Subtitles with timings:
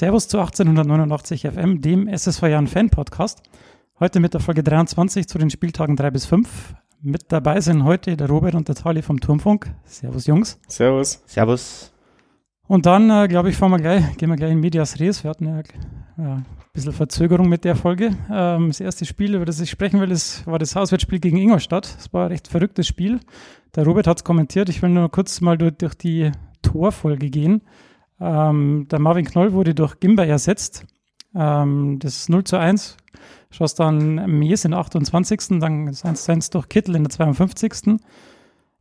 [0.00, 3.42] Servus zu 1889 FM, dem SSV Jahren Fan Podcast.
[3.98, 6.74] Heute mit der Folge 23 zu den Spieltagen 3 bis 5.
[7.02, 9.70] Mit dabei sind heute der Robert und der Tali vom Turmfunk.
[9.84, 10.58] Servus Jungs.
[10.68, 11.22] Servus.
[11.26, 11.92] Servus.
[12.66, 15.22] Und dann, äh, glaube ich, fahren wir gleich, gehen wir gleich in Medias Res.
[15.22, 15.56] Wir hatten ja,
[16.16, 18.16] ja ein bisschen Verzögerung mit der Folge.
[18.32, 21.94] Ähm, das erste Spiel, über das ich sprechen will, ist, war das Auswärtsspiel gegen Ingolstadt.
[21.94, 23.20] Das war ein recht verrücktes Spiel.
[23.76, 24.70] Der Robert hat es kommentiert.
[24.70, 26.32] Ich will nur kurz mal durch, durch die
[26.62, 27.60] Torfolge gehen.
[28.20, 30.86] Ähm, der Marvin Knoll wurde durch Gimba ersetzt.
[31.34, 32.96] Ähm, das 0 zu 1
[33.50, 35.60] schoss dann Mies in der 28.
[35.60, 37.98] Dann das 1 zu 1 durch Kittel in der 52.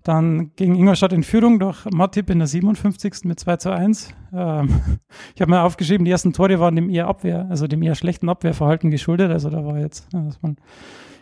[0.03, 3.25] Dann ging Ingolstadt in Führung durch Matip in der 57.
[3.25, 4.09] mit 2 zu 1.
[4.33, 4.81] Ähm,
[5.35, 8.29] ich habe mir aufgeschrieben, die ersten Tore waren dem eher Abwehr, also dem eher schlechten
[8.29, 9.31] Abwehrverhalten geschuldet.
[9.31, 10.57] Also da war jetzt, das waren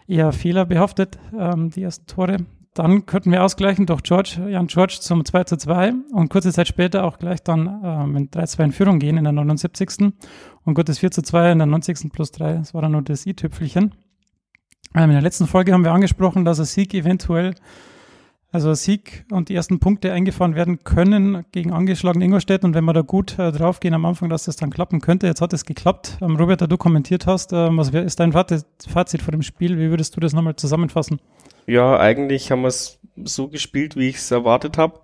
[0.07, 2.37] eher fehlerbehaftet, ähm, die ersten Tore.
[2.77, 6.67] Dann könnten wir ausgleichen durch George, Jan George zum 2 zu 2 und kurze Zeit
[6.67, 10.13] später auch gleich dann äh, mit 3-2 in Führung gehen in der 79.
[10.63, 12.11] Und gut, das 4 zu 2 in der 90.
[12.13, 13.95] plus 3, das war dann nur das i-Tüpfelchen.
[14.93, 17.55] Ähm, in der letzten Folge haben wir angesprochen, dass ein Sieg eventuell,
[18.51, 22.93] also Sieg und die ersten Punkte eingefahren werden können gegen angeschlagen Ingolstadt und wenn wir
[22.93, 25.27] da gut äh, draufgehen am Anfang, dass das dann klappen könnte.
[25.27, 26.17] Jetzt hat es geklappt.
[26.21, 29.77] Ähm, Robert, da du kommentiert hast, äh, was wär, ist dein Fazit vor dem Spiel?
[29.77, 31.19] Wie würdest du das nochmal zusammenfassen?
[31.65, 35.01] Ja, eigentlich haben wir es so gespielt, wie ich es erwartet habe.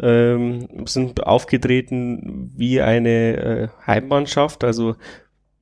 [0.00, 4.96] Ähm, sind aufgetreten wie eine äh, Heimmannschaft, also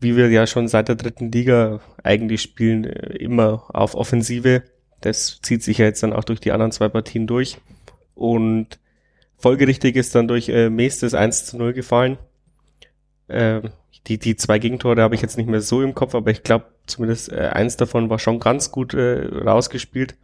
[0.01, 4.63] wie wir ja schon seit der dritten Liga eigentlich spielen, äh, immer auf Offensive.
[5.05, 7.59] Das zieht sich ja jetzt dann auch durch die anderen zwei Partien durch.
[8.15, 8.79] Und
[9.37, 12.19] folgerichtig ist dann durch äh, Mees das 1 zu 0 gefallen.
[13.29, 13.63] Äh,
[14.07, 16.67] die, die zwei Gegentore habe ich jetzt nicht mehr so im Kopf, aber ich glaube,
[16.87, 20.17] zumindest äh, eins davon war schon ganz gut äh, rausgespielt.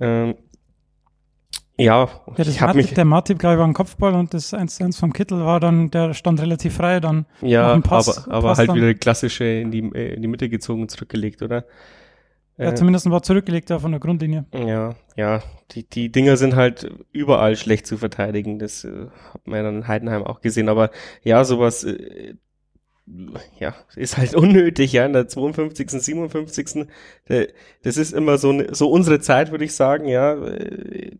[0.00, 0.34] Ähm,
[1.76, 4.98] ja, ja ich habe mich der Martin glaube ich war ein Kopfball und das 1-1
[4.98, 8.68] vom Kittel war dann der stand relativ frei dann ja Pass, aber, aber Pass halt
[8.68, 8.76] dann.
[8.76, 11.64] wieder klassische in die in die Mitte gezogen zurückgelegt oder
[12.56, 15.42] ja äh, zumindest war zurückgelegt da von der Grundlinie ja ja
[15.72, 19.76] die die Dinger sind halt überall schlecht zu verteidigen das äh, hat man ja dann
[19.76, 20.90] in Heidenheim auch gesehen aber
[21.22, 22.34] ja sowas äh,
[23.58, 26.86] ja, ist halt unnötig, ja, in der 52., 57.
[27.82, 31.16] Das ist immer so, so unsere Zeit, würde ich sagen, ja, äh,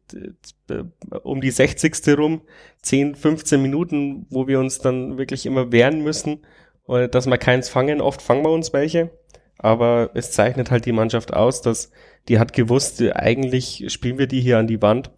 [1.22, 2.16] um die 60.
[2.16, 2.42] rum,
[2.82, 6.44] 10, 15 Minuten, wo wir uns dann wirklich immer wehren müssen,
[6.86, 9.10] dass wir keins fangen, oft fangen wir uns welche,
[9.58, 11.90] aber es zeichnet halt die Mannschaft aus, dass
[12.28, 15.10] die hat gewusst, eigentlich spielen wir die hier an die Wand,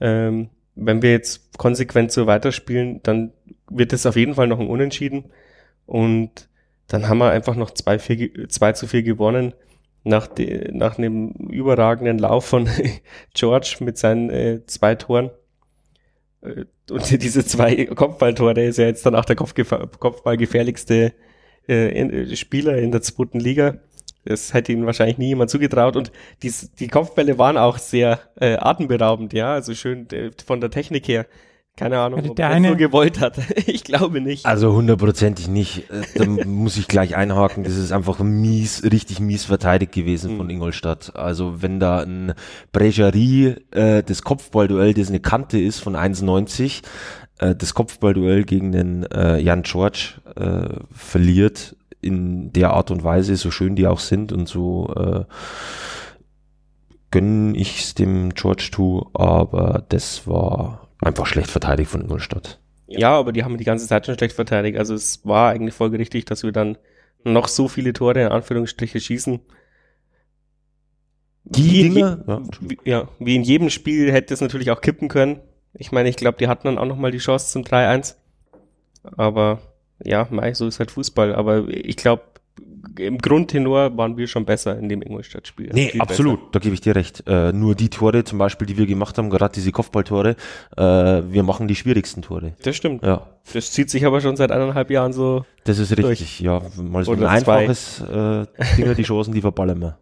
[0.00, 3.32] ähm, wenn wir jetzt konsequent so weiterspielen, dann
[3.70, 5.26] wird es auf jeden Fall noch ein Unentschieden,
[5.86, 6.48] und
[6.88, 9.54] dann haben wir einfach noch zwei, vier, zwei zu vier gewonnen
[10.04, 12.68] nach, de, nach einem überragenden Lauf von
[13.34, 15.30] George mit seinen äh, zwei Toren.
[16.40, 21.12] Äh, und diese zwei Kopfballtore, der ist ja jetzt dann auch der Kopfballgefährlichste
[21.68, 23.78] äh, in, Spieler in der zweiten Liga.
[24.24, 25.96] Das hätte ihnen wahrscheinlich nie jemand zugetraut.
[25.96, 26.12] Und
[26.42, 31.08] die, die Kopfbälle waren auch sehr äh, atemberaubend, ja, also schön äh, von der Technik
[31.08, 31.26] her.
[31.74, 33.38] Keine Ahnung, ob der er so gewollt hat.
[33.66, 34.44] ich glaube nicht.
[34.44, 35.90] Also hundertprozentig nicht.
[35.90, 37.64] Äh, da muss ich gleich einhaken.
[37.64, 40.36] Das ist einfach mies, richtig mies verteidigt gewesen mhm.
[40.36, 41.16] von Ingolstadt.
[41.16, 42.34] Also wenn da ein
[42.72, 46.82] Bregerie, äh, das Kopfballduell, das eine Kante ist von 1,90,
[47.42, 53.36] äh, das Kopfballduell gegen den äh, Jan George äh, verliert in der Art und Weise,
[53.36, 55.24] so schön die auch sind und so äh,
[57.10, 62.58] gönn ich's dem George to, aber das war einfach schlecht verteidigt von Ingolstadt.
[62.88, 64.78] Ja, aber die haben die ganze Zeit schon schlecht verteidigt.
[64.78, 66.76] Also es war eigentlich folgerichtig, dass wir dann
[67.24, 69.40] noch so viele Tore in Anführungsstriche schießen.
[71.44, 72.44] Die wie, Dinge?
[72.60, 75.40] Wie, ja, wie in jedem Spiel hätte es natürlich auch kippen können.
[75.74, 78.16] Ich meine, ich glaube, die hatten dann auch nochmal die Chance zum 3-1.
[79.16, 79.60] Aber
[80.04, 81.34] ja, mei, so ist halt Fußball.
[81.34, 82.22] Aber ich glaube,
[82.98, 85.70] im Grundtenor waren wir schon besser in dem Ingolstadt-Spiel.
[85.72, 86.50] Nee, absolut, besser.
[86.52, 87.24] da gebe ich dir recht.
[87.26, 90.36] Äh, nur die Tore zum Beispiel, die wir gemacht haben, gerade diese Kopfballtore,
[90.76, 92.54] äh, wir machen die schwierigsten Tore.
[92.62, 93.02] Das stimmt.
[93.02, 93.28] Ja.
[93.52, 95.44] Das zieht sich aber schon seit eineinhalb Jahren so.
[95.64, 96.40] Das ist richtig, durch.
[96.40, 96.60] ja.
[96.76, 98.46] Mal so Oder ein einfaches äh,
[98.76, 99.98] Dinger, die Chancen, die verballen wir.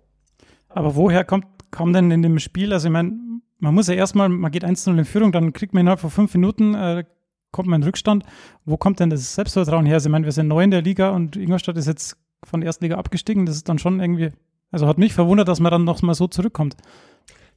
[0.68, 3.12] Aber woher kommt, kommt denn in dem Spiel, also ich meine,
[3.60, 6.34] man muss ja erstmal, man geht 1-0 in Führung, dann kriegt man innerhalb von fünf
[6.34, 7.04] Minuten äh,
[7.52, 8.24] kommt man in Rückstand.
[8.64, 9.94] Wo kommt denn das Selbstvertrauen her?
[9.94, 12.66] Also ich meine, wir sind neu in der Liga und Ingolstadt ist jetzt von der
[12.66, 13.46] ersten Liga abgestiegen.
[13.46, 14.30] Das ist dann schon irgendwie,
[14.70, 16.76] also hat mich verwundert, dass man dann noch mal so zurückkommt.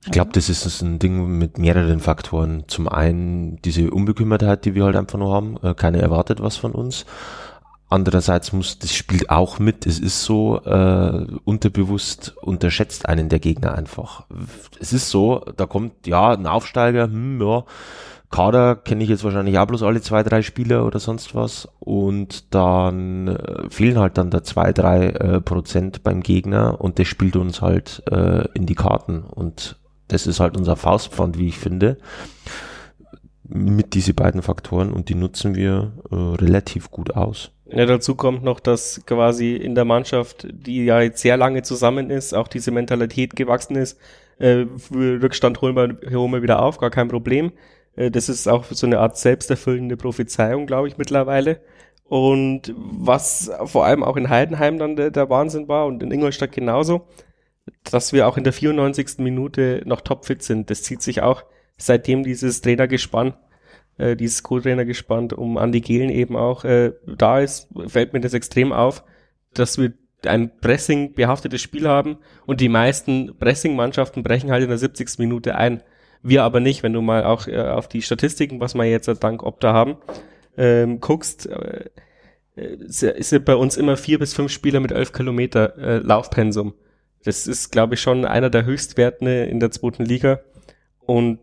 [0.06, 2.66] Ich glaube, das ist ein Ding mit mehreren Faktoren.
[2.68, 5.58] Zum einen diese Unbekümmertheit, die wir halt einfach nur haben.
[5.64, 7.06] Äh, keiner erwartet was von uns.
[7.90, 9.86] Andererseits muss das spielt auch mit.
[9.86, 14.26] Es ist so äh, unterbewusst unterschätzt einen der Gegner einfach.
[14.80, 17.66] Es ist so, da kommt ja ein Aufsteiger, hm, ja,
[18.34, 21.68] Kader kenne ich jetzt wahrscheinlich auch bloß alle zwei, drei Spieler oder sonst was.
[21.80, 27.08] Und dann äh, fehlen halt dann da zwei, drei äh, Prozent beim Gegner und das
[27.08, 29.22] spielt uns halt äh, in die Karten.
[29.22, 29.78] Und
[30.08, 31.98] das ist halt unser Faustpfand, wie ich finde
[33.44, 37.52] mit diese beiden Faktoren und die nutzen wir äh, relativ gut aus.
[37.76, 42.12] Ja, dazu kommt noch, dass quasi in der Mannschaft, die ja jetzt sehr lange zusammen
[42.12, 44.00] ist, auch diese Mentalität gewachsen ist.
[44.38, 47.52] Äh, Rückstand holen wir, holen wir wieder auf, gar kein Problem.
[47.96, 51.62] Äh, das ist auch so eine Art selbsterfüllende Prophezeiung, glaube ich, mittlerweile.
[52.04, 56.52] Und was vor allem auch in Heidenheim dann der, der Wahnsinn war und in Ingolstadt
[56.52, 57.08] genauso,
[57.90, 59.18] dass wir auch in der 94.
[59.18, 60.70] Minute noch topfit sind.
[60.70, 61.44] Das zieht sich auch
[61.78, 63.34] seitdem dieses Trainergespann,
[63.98, 68.72] äh, dieses Co-Trainergespann um Andi Gehlen eben auch äh, da ist, fällt mir das extrem
[68.72, 69.04] auf,
[69.54, 69.94] dass wir
[70.26, 75.20] ein Pressing behaftetes Spiel haben und die meisten Pressing-Mannschaften brechen halt in der 70.
[75.20, 75.84] Minute ein.
[76.22, 79.44] Wir aber nicht, wenn du mal auch äh, auf die Statistiken, was wir jetzt dank
[79.44, 79.98] Opta haben,
[80.58, 81.90] ähm, guckst, äh,
[82.88, 86.74] sind bei uns immer vier bis fünf Spieler mit elf Kilometer äh, Laufpensum.
[87.26, 90.42] Das ist, glaube ich, schon einer der Höchstwerten in der zweiten Liga.
[91.00, 91.40] Und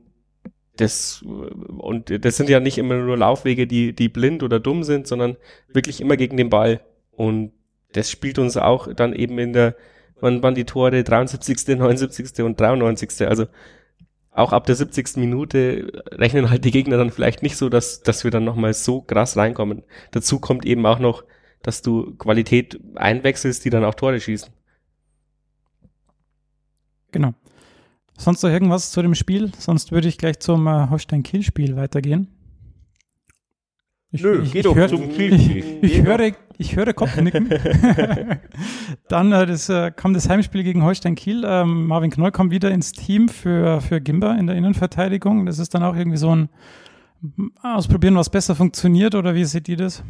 [0.81, 5.07] das, und das sind ja nicht immer nur Laufwege, die, die blind oder dumm sind,
[5.07, 5.37] sondern
[5.69, 6.81] wirklich immer gegen den Ball.
[7.13, 7.53] Und
[7.93, 9.77] das spielt uns auch dann eben in der,
[10.21, 12.43] wann waren die Tore 73., 79.
[12.45, 13.29] und 93.
[13.29, 13.47] Also
[14.31, 15.17] auch ab der 70.
[15.17, 19.03] Minute rechnen halt die Gegner dann vielleicht nicht so, dass, dass wir dann nochmal so
[19.03, 19.83] krass reinkommen.
[20.13, 21.25] Dazu kommt eben auch noch,
[21.63, 24.51] dass du Qualität einwechselst, die dann auch Tore schießen.
[27.13, 27.35] Genau.
[28.21, 29.51] Sonst noch irgendwas zu dem Spiel?
[29.57, 32.29] Sonst würde ich gleich zum äh, Holstein-Kiel-Spiel weitergehen.
[34.11, 37.49] Ich, Nö, ich, geh ich doch hör, zum Ich, ich, höre, ich höre Kopfnicken.
[39.09, 41.45] Dann äh, das, äh, kam das Heimspiel gegen Holstein-Kiel.
[41.47, 45.47] Ähm, Marvin Knoll kommt wieder ins Team für, für Gimba in der Innenverteidigung.
[45.47, 46.51] Das ist dann auch irgendwie so ein
[47.63, 50.03] Ausprobieren, was besser funktioniert, oder wie seht ihr das?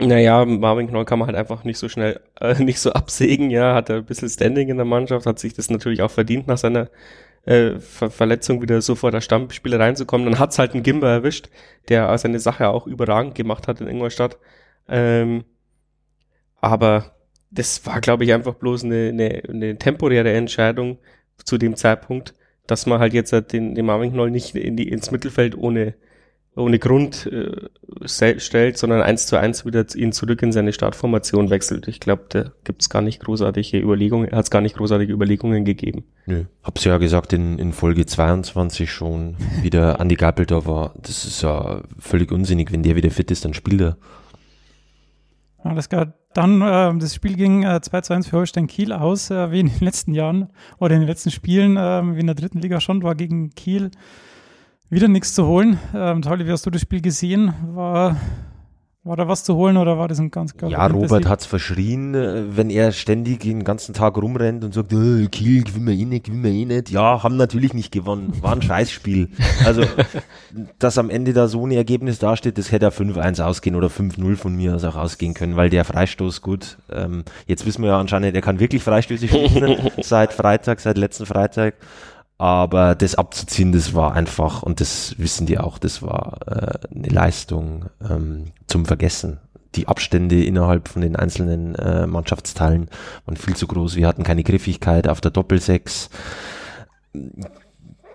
[0.00, 3.74] Naja, Marvin Knoll kann man halt einfach nicht so schnell, äh, nicht so absägen, ja,
[3.74, 6.58] hat er ein bisschen Standing in der Mannschaft, hat sich das natürlich auch verdient, nach
[6.58, 6.88] seiner
[7.46, 10.26] äh, Ver Verletzung wieder so vor der Stammspieler reinzukommen.
[10.30, 11.48] Dann hat's halt einen Gimber erwischt,
[11.88, 14.38] der seine Sache auch überragend gemacht hat in Ingolstadt.
[14.88, 15.44] Ähm,
[16.60, 17.12] aber
[17.50, 20.98] das war, glaube ich, einfach bloß eine, eine, eine temporäre Entscheidung
[21.44, 22.34] zu dem Zeitpunkt,
[22.66, 25.94] dass man halt jetzt den, den Marvin Knoll nicht in die, ins Mittelfeld ohne
[26.58, 27.68] ohne Grund äh,
[28.06, 31.88] stellt, sondern eins zu eins wieder ihn zurück in seine Startformation wechselt.
[31.88, 36.04] Ich glaube, da gibt's gar nicht großartige Überlegungen, er hat gar nicht großartige Überlegungen gegeben.
[36.26, 40.94] Nö, hab's ja gesagt in, in Folge 22 schon, wie der Andi war.
[41.00, 43.96] Das ist ja völlig unsinnig, wenn der wieder fit ist, dann spielt er.
[45.62, 46.14] Alles klar.
[46.34, 49.60] Dann, äh, das Spiel ging äh, 2 zu 1 für Holstein Kiel aus, äh, wie
[49.60, 52.80] in den letzten Jahren oder in den letzten Spielen, äh, wie in der dritten Liga
[52.80, 53.90] schon, war gegen Kiel
[54.90, 55.78] wieder nichts zu holen.
[55.94, 57.52] Ähm, Tali, wie hast du das Spiel gesehen?
[57.74, 58.16] War,
[59.04, 60.70] war da was zu holen oder war das ein ganz klar?
[60.70, 65.28] Ja, Robert hat's verschrien, äh, wenn er ständig den ganzen Tag rumrennt und sagt, oh,
[65.30, 66.90] Kiel gewinnen wir eh nicht, gewinnen wir eh nicht.
[66.90, 68.32] Ja, haben natürlich nicht gewonnen.
[68.40, 69.28] War ein Scheißspiel.
[69.64, 69.82] Also,
[70.78, 74.36] dass am Ende da so ein Ergebnis dasteht, das hätte er 5-1 ausgehen oder 5-0
[74.36, 76.78] von mir aus auch ausgehen können, weil der Freistoß gut.
[76.90, 81.26] Ähm, jetzt wissen wir ja anscheinend, er kann wirklich Freistöße schießen seit Freitag, seit letzten
[81.26, 81.74] Freitag.
[82.38, 87.08] Aber das abzuziehen, das war einfach, und das wissen die auch, das war äh, eine
[87.08, 89.40] Leistung ähm, zum Vergessen.
[89.74, 92.88] Die Abstände innerhalb von den einzelnen äh, Mannschaftsteilen
[93.26, 93.96] waren viel zu groß.
[93.96, 96.10] Wir hatten keine Griffigkeit auf der Doppelsechs.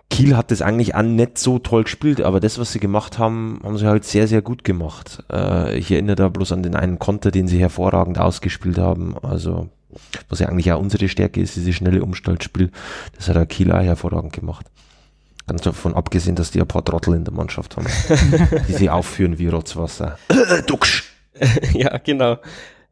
[0.10, 3.60] Kiel hat das eigentlich auch nicht so toll gespielt, aber das, was sie gemacht haben,
[3.64, 5.24] haben sie halt sehr, sehr gut gemacht.
[5.32, 9.18] Äh, ich erinnere da bloß an den einen Konter, den sie hervorragend ausgespielt haben.
[9.22, 9.70] Also
[10.30, 12.72] was ja eigentlich auch unsere Stärke ist, diese schnelle Umstaltspiel.
[13.16, 14.66] Das hat der Kiel auch hervorragend gemacht.
[15.48, 17.88] Ganz davon abgesehen, dass die ein paar Trottel in der Mannschaft haben,
[18.68, 20.18] die sie aufführen wie Rotzwasser.
[20.68, 21.04] Duxch.
[21.74, 22.38] ja, genau.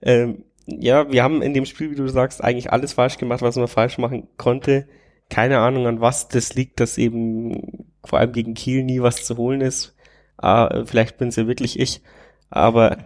[0.02, 3.56] Ähm, ja, wir haben in dem Spiel, wie du sagst, eigentlich alles falsch gemacht, was
[3.56, 4.88] man falsch machen konnte.
[5.30, 9.38] Keine Ahnung, an was das liegt, dass eben vor allem gegen Kiel nie was zu
[9.38, 9.96] holen ist.
[10.38, 12.02] Ah, vielleicht bin es ja wirklich ich.
[12.50, 12.98] Aber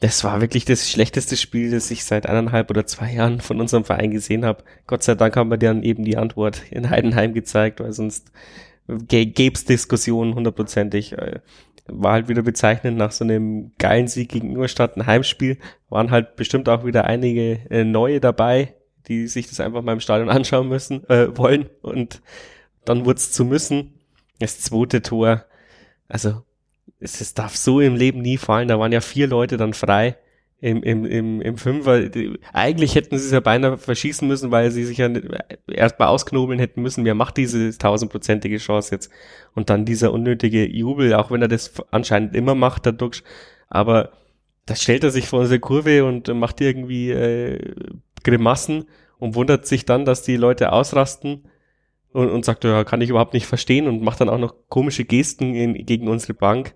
[0.00, 3.84] das war wirklich das schlechteste Spiel, das ich seit eineinhalb oder zwei Jahren von unserem
[3.84, 4.62] Verein gesehen habe.
[4.86, 8.30] Gott sei Dank haben wir dann eben die Antwort in Heidenheim gezeigt, weil sonst
[8.88, 11.12] gäbe es Diskussionen hundertprozentig.
[11.12, 11.40] Äh,
[11.88, 15.58] war halt wieder bezeichnend nach so einem geilen Sieg gegen Ingolstadt, ein Heimspiel.
[15.88, 18.74] Waren halt bestimmt auch wieder einige äh, neue dabei,
[19.08, 21.70] die sich das einfach mal im Stadion anschauen müssen, äh, wollen.
[21.82, 22.22] Und
[22.84, 23.94] dann wurde es zu müssen.
[24.40, 25.44] Das zweite Tor,
[26.08, 26.42] also
[27.00, 28.68] es, es darf so im Leben nie fallen.
[28.68, 30.16] Da waren ja vier Leute dann frei.
[30.60, 32.10] im, im, im, im Fünfer.
[32.52, 35.10] Eigentlich hätten sie es ja beinahe verschießen müssen, weil sie sich ja
[35.68, 37.04] erst mal ausknobeln hätten müssen.
[37.04, 39.10] Wer macht diese tausendprozentige Chance jetzt?
[39.54, 43.22] Und dann dieser unnötige Jubel, auch wenn er das anscheinend immer macht, der Duxch.
[43.68, 44.12] Aber
[44.64, 47.74] da stellt er sich vor unsere Kurve und macht irgendwie äh,
[48.24, 48.86] Grimassen
[49.18, 51.44] und wundert sich dann, dass die Leute ausrasten
[52.12, 55.04] und, und sagt, ja, kann ich überhaupt nicht verstehen und macht dann auch noch komische
[55.04, 56.74] Gesten in, gegen unsere Bank.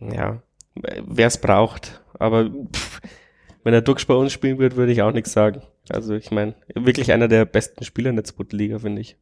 [0.00, 0.42] Ja,
[0.74, 2.02] wer es braucht.
[2.18, 3.00] Aber pff,
[3.62, 5.62] wenn er Dux bei uns spielen wird, würde ich auch nichts sagen.
[5.88, 9.16] Also ich meine, wirklich einer der besten Spieler in der zweiten Liga, finde ich.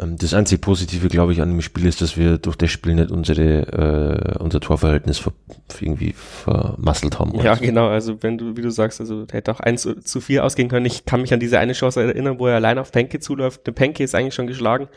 [0.00, 2.94] Ähm, das einzige Positive, glaube ich, an dem Spiel ist, dass wir durch das Spiel
[2.94, 5.32] nicht unsere, äh, unser Torverhältnis ver
[5.80, 7.38] irgendwie vermasselt haben.
[7.40, 7.88] Ja, genau.
[7.88, 10.86] Also wenn du, wie du sagst, also hätte auch eins zu vier ausgehen können.
[10.86, 13.66] Ich kann mich an diese eine Chance erinnern, wo er allein auf Penke zuläuft.
[13.66, 14.88] Der Penke ist eigentlich schon geschlagen.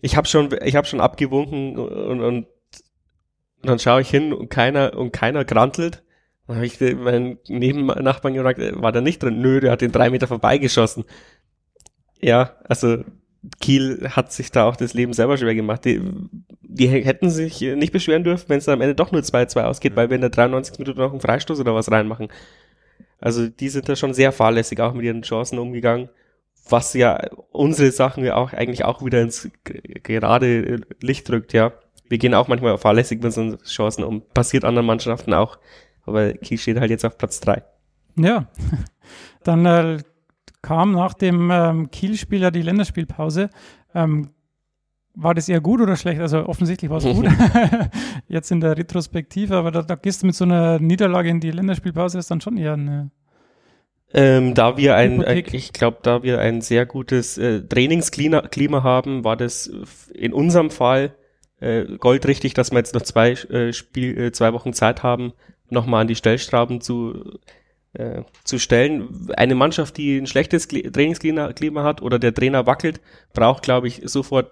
[0.00, 2.46] Ich habe schon, ich habe schon abgewunken und, und
[3.64, 6.02] und dann schaue ich hin und keiner, und keiner grantelt.
[6.46, 9.40] Dann habe ich meinen Nebennachbarn gefragt, äh, war der nicht drin?
[9.40, 11.04] Nö, der hat den drei Meter vorbeigeschossen.
[12.20, 12.98] Ja, also
[13.62, 15.86] Kiel hat sich da auch das Leben selber schwer gemacht.
[15.86, 16.02] Die,
[16.60, 20.10] die hätten sich nicht beschweren dürfen, wenn es am Ende doch nur 2-2 ausgeht, weil
[20.10, 22.28] wir in der 93 Minute noch einen Freistoß oder was reinmachen.
[23.18, 26.10] Also die sind da schon sehr fahrlässig auch mit ihren Chancen umgegangen,
[26.68, 27.18] was ja
[27.50, 31.72] unsere Sachen ja auch eigentlich auch wieder ins gerade Licht drückt, ja
[32.08, 34.22] wir gehen auch manchmal fahrlässig mit unseren Chancen um.
[34.34, 35.58] Passiert anderen Mannschaften auch.
[36.06, 37.62] Aber Kiel steht halt jetzt auf Platz drei.
[38.16, 38.46] Ja,
[39.44, 39.98] dann äh,
[40.62, 43.50] kam nach dem ähm, Kiel-Spiel ja die Länderspielpause.
[43.94, 44.30] Ähm,
[45.14, 46.20] war das eher gut oder schlecht?
[46.20, 47.26] Also offensichtlich war es gut.
[48.28, 51.50] Jetzt in der Retrospektive, aber da, da, gehst du mit so einer Niederlage in die
[51.50, 53.10] Länderspielpause, ist dann schon eher eine.
[54.12, 59.24] Ähm, da wir ein, ein ich glaube, da wir ein sehr gutes äh, Trainingsklima haben,
[59.24, 59.70] war das
[60.14, 61.14] in unserem Fall
[61.60, 65.32] äh, goldrichtig, dass wir jetzt noch zwei äh, Spiel, äh, zwei Wochen Zeit haben,
[65.70, 67.38] nochmal an die Stellstrauben zu
[67.94, 69.30] äh, zu stellen.
[69.36, 73.00] Eine Mannschaft, die ein schlechtes Trainingsklima hat oder der Trainer wackelt,
[73.32, 74.50] braucht, glaube ich, sofort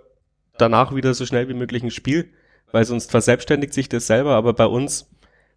[0.58, 2.30] danach wieder so schnell wie möglich ein Spiel,
[2.70, 4.36] weil sonst verselbstständigt sich das selber.
[4.36, 5.10] Aber bei uns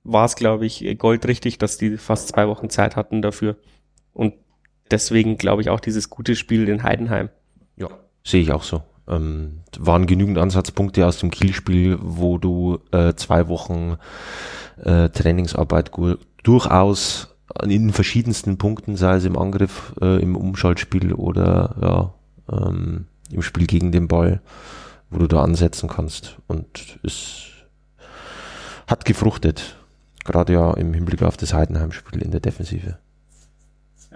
[0.04, 3.56] war es, glaube ich, goldrichtig, dass die fast zwei Wochen Zeit hatten dafür.
[4.14, 4.34] Und
[4.90, 7.30] deswegen glaube ich auch dieses gute Spiel in Heidenheim.
[7.76, 7.90] Ja,
[8.24, 8.82] sehe ich auch so.
[9.08, 13.98] Ähm, waren genügend Ansatzpunkte aus dem Kielspiel, wo du äh, zwei Wochen
[14.84, 15.92] äh, Trainingsarbeit
[16.44, 22.14] durchaus in den verschiedensten Punkten, sei es im Angriff, äh, im Umschaltspiel oder
[22.50, 24.42] ja, ähm, im Spiel gegen den Ball,
[25.10, 26.38] wo du da ansetzen kannst.
[26.48, 27.44] Und es
[28.88, 29.78] hat gefruchtet.
[30.24, 32.98] Gerade ja im Hinblick auf das Heidenheim-Spiel in der Defensive.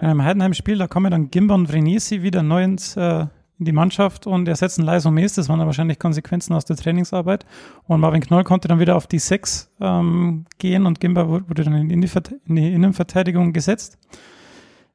[0.01, 3.27] Im Heidenheim-Spiel, da kommen dann Gimber und Vrenesi wieder neu ins, äh,
[3.59, 5.35] in die Mannschaft und ersetzen Leis Mees.
[5.35, 7.45] Das waren dann wahrscheinlich Konsequenzen aus der Trainingsarbeit.
[7.87, 11.73] Und Marvin Knoll konnte dann wieder auf die Sechs ähm, gehen und Gimba wurde dann
[11.73, 12.09] in die,
[12.45, 13.97] in die Innenverteidigung gesetzt.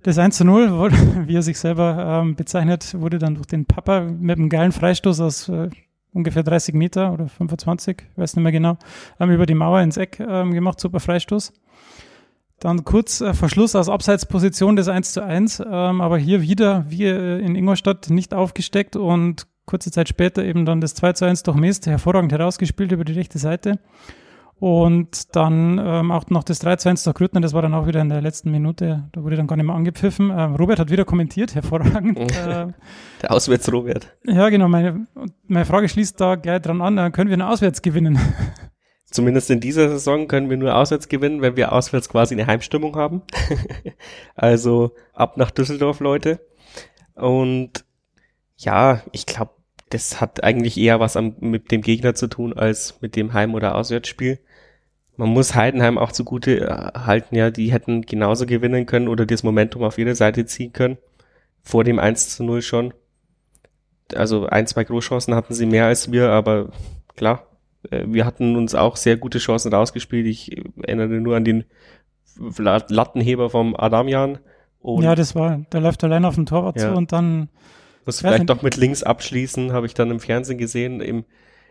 [0.03, 0.91] Das 1 zu 0,
[1.27, 5.21] wie er sich selber ähm, bezeichnet, wurde dann durch den Papa mit einem geilen Freistoß
[5.21, 5.69] aus äh,
[6.13, 8.79] ungefähr 30 Meter oder 25, weiß nicht mehr genau,
[9.21, 11.53] ähm, über die Mauer ins Eck ähm, gemacht, super Freistoß.
[12.65, 17.05] Dann kurz äh, Verschluss aus Abseitsposition des 1 zu 1, ähm, aber hier wieder, wie
[17.05, 21.43] äh, in Ingolstadt, nicht aufgesteckt und kurze Zeit später eben dann das 2 zu 1
[21.43, 23.81] durch Mist, hervorragend herausgespielt über die rechte Seite.
[24.59, 27.87] Und dann ähm, auch noch das 3 zu 1 durch Grüttner, das war dann auch
[27.87, 30.33] wieder in der letzten Minute, da wurde dann gar nicht mehr angepfiffen.
[30.35, 32.19] Ähm, Robert hat wieder kommentiert, hervorragend.
[32.19, 32.69] äh,
[33.21, 34.17] der Auswärts-Robert.
[34.27, 35.07] Ja, genau, meine,
[35.49, 38.19] meine Frage schließt da gleich dran an, äh, können wir eine Auswärts gewinnen?
[39.15, 42.97] Zumindest in dieser Saison können wir nur auswärts gewinnen, wenn wir auswärts quasi eine Heimstimmung
[42.97, 43.23] haben.
[44.35, 46.41] also ab nach Düsseldorf, Leute.
[47.15, 47.85] Und
[48.57, 49.53] ja, ich glaube,
[49.91, 53.55] das hat eigentlich eher was am, mit dem Gegner zu tun als mit dem Heim-
[53.55, 54.41] oder Auswärtsspiel.
[55.17, 59.45] Man muss Heidenheim auch zugute äh, halten, ja, die hätten genauso gewinnen können oder das
[59.45, 60.99] Momentum auf ihre Seite ziehen können.
[61.63, 62.93] Vor dem 1 zu 0 schon.
[64.13, 66.73] Also ein, zwei Großchancen hatten sie mehr als wir, aber
[67.15, 67.47] klar,
[67.91, 70.27] wir hatten uns auch sehr gute Chancen rausgespielt.
[70.27, 71.65] Ich erinnere nur an den
[72.59, 74.39] Lattenheber vom Adamian.
[74.83, 76.91] ja, das war, der läuft allein auf dem Torwart ja.
[76.91, 77.49] zu und dann.
[78.07, 81.01] Muss vielleicht doch mit links abschließen, habe ich dann im Fernsehen gesehen.
[81.01, 81.25] Im,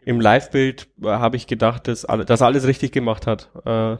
[0.03, 3.51] im Live-Bild äh, habe ich gedacht, dass, dass er alles richtig gemacht hat.
[3.65, 3.97] Äh,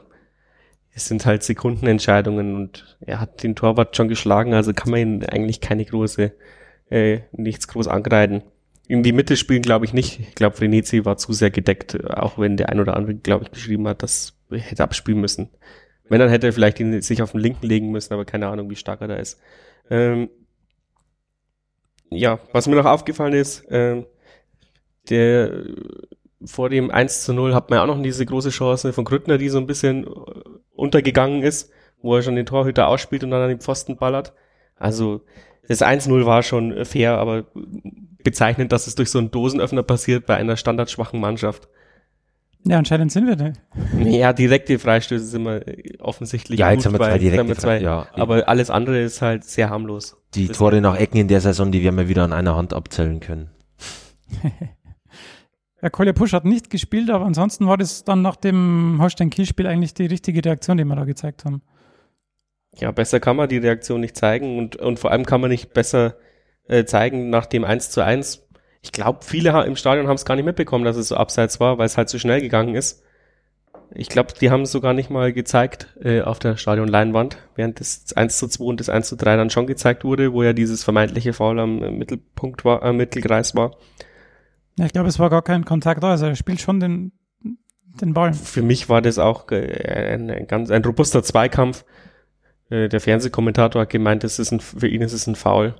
[0.95, 5.25] es sind halt Sekundenentscheidungen und er hat den Torwart schon geschlagen, also kann man ihn
[5.25, 6.33] eigentlich keine große,
[6.89, 8.43] äh, nichts groß angreifen
[8.87, 10.19] in die Mitte spielen glaube ich nicht.
[10.19, 13.51] Ich glaube, Renezi war zu sehr gedeckt, auch wenn der ein oder andere, glaube ich,
[13.51, 15.49] geschrieben hat, dass er hätte abspielen müssen.
[16.09, 18.69] Wenn, dann hätte er vielleicht ihn sich auf den linken legen müssen, aber keine Ahnung,
[18.69, 19.39] wie stark er da ist.
[19.89, 20.29] Ähm,
[22.09, 24.05] ja, was mir noch aufgefallen ist, ähm,
[25.09, 25.63] der
[26.45, 29.37] vor dem 1 zu 0 hat man ja auch noch diese große Chance von Grüttner,
[29.37, 30.05] die so ein bisschen
[30.73, 31.71] untergegangen ist,
[32.01, 34.33] wo er schon den Torhüter ausspielt und dann an den Pfosten ballert.
[34.75, 35.21] Also
[35.67, 37.45] das 1-0 war schon fair, aber
[38.23, 41.67] bezeichnend, dass es durch so einen Dosenöffner passiert bei einer standardschwachen Mannschaft.
[42.65, 43.51] Ja, anscheinend sind wir da.
[43.99, 45.65] Ja, direkte Freistöße sind wir
[45.99, 48.07] offensichtlich Ja, jetzt haben wir zwei direkte zwei, ja.
[48.13, 50.15] Aber alles andere ist halt sehr harmlos.
[50.33, 52.73] Die Das- Tore nach Ecken in der Saison, die werden wir wieder an einer Hand
[52.73, 53.49] abzählen können.
[55.81, 59.93] Ja, Kolja Pusch hat nicht gespielt, aber ansonsten war das dann nach dem Holstein-Kiel-Spiel eigentlich
[59.93, 61.61] die richtige Reaktion, die wir da gezeigt haben.
[62.75, 65.73] Ja, besser kann man die Reaktion nicht zeigen und, und vor allem kann man nicht
[65.73, 66.15] besser
[66.67, 68.47] äh, zeigen nach dem 1 zu 1.
[68.81, 71.77] Ich glaube, viele im Stadion haben es gar nicht mitbekommen, dass es so abseits war,
[71.77, 73.03] weil es halt so schnell gegangen ist.
[73.95, 78.11] Ich glaube, die haben es sogar nicht mal gezeigt äh, auf der Stadionleinwand, während das
[78.15, 80.83] 1 zu 2 und das 1 zu 3 dann schon gezeigt wurde, wo ja dieses
[80.83, 83.77] vermeintliche Foul am äh, Mittelpunkt war, am Mittelkreis war.
[84.77, 86.11] Ja, ich glaube, es war gar kein Kontakt da.
[86.11, 87.11] Also er spielt schon den,
[88.01, 88.33] den Ball.
[88.33, 91.85] Für mich war das auch äh, ein, ein ganz ein robuster Zweikampf.
[92.73, 95.75] Äh, Der Fernsehkommentator hat gemeint, das ist ein, für ihn ist es ein Foul.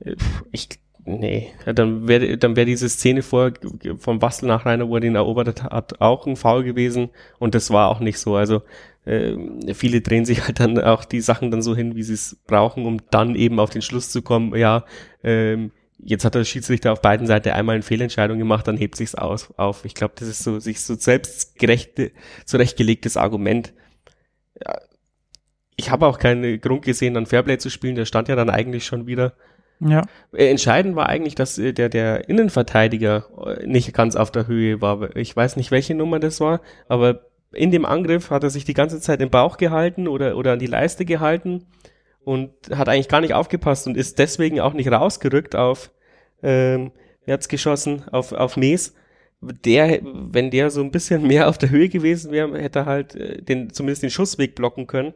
[0.00, 0.16] Äh,
[0.52, 0.68] Ich,
[1.04, 3.52] nee, dann wäre dann wäre diese Szene vor
[3.98, 7.70] vom Bastel nach Rainer, wo er den erobert hat, auch ein Foul gewesen und das
[7.70, 8.36] war auch nicht so.
[8.36, 8.62] Also
[9.04, 9.36] äh,
[9.74, 12.86] viele drehen sich halt dann auch die Sachen dann so hin, wie sie es brauchen,
[12.86, 14.84] um dann eben auf den Schluss zu kommen, ja,
[15.22, 19.14] ähm, jetzt hat der Schiedsrichter auf beiden Seiten einmal eine Fehlentscheidung gemacht, dann hebt sich's
[19.14, 19.84] aus, auf.
[19.84, 22.12] Ich glaube, das ist so sich so selbstgerechte,
[22.46, 23.72] zurechtgelegtes Argument.
[24.64, 24.78] Ja,
[25.76, 27.96] ich habe auch keinen Grund gesehen, dann Fairplay zu spielen.
[27.96, 29.32] Der stand ja dann eigentlich schon wieder.
[29.80, 30.02] Ja,
[30.32, 34.80] Äh, Entscheidend war eigentlich, dass äh, der, der Innenverteidiger äh, nicht ganz auf der Höhe
[34.80, 35.16] war.
[35.16, 38.74] Ich weiß nicht, welche Nummer das war, aber in dem Angriff hat er sich die
[38.74, 41.66] ganze Zeit im Bauch gehalten oder, oder an die Leiste gehalten
[42.24, 45.90] und hat eigentlich gar nicht aufgepasst und ist deswegen auch nicht rausgerückt auf,
[46.42, 46.92] ähm,
[47.24, 48.94] wer hat's geschossen, auf, auf Mees.
[49.40, 53.14] Der, wenn der so ein bisschen mehr auf der Höhe gewesen wäre, hätte er halt
[53.14, 55.14] äh, den, zumindest den Schussweg blocken können.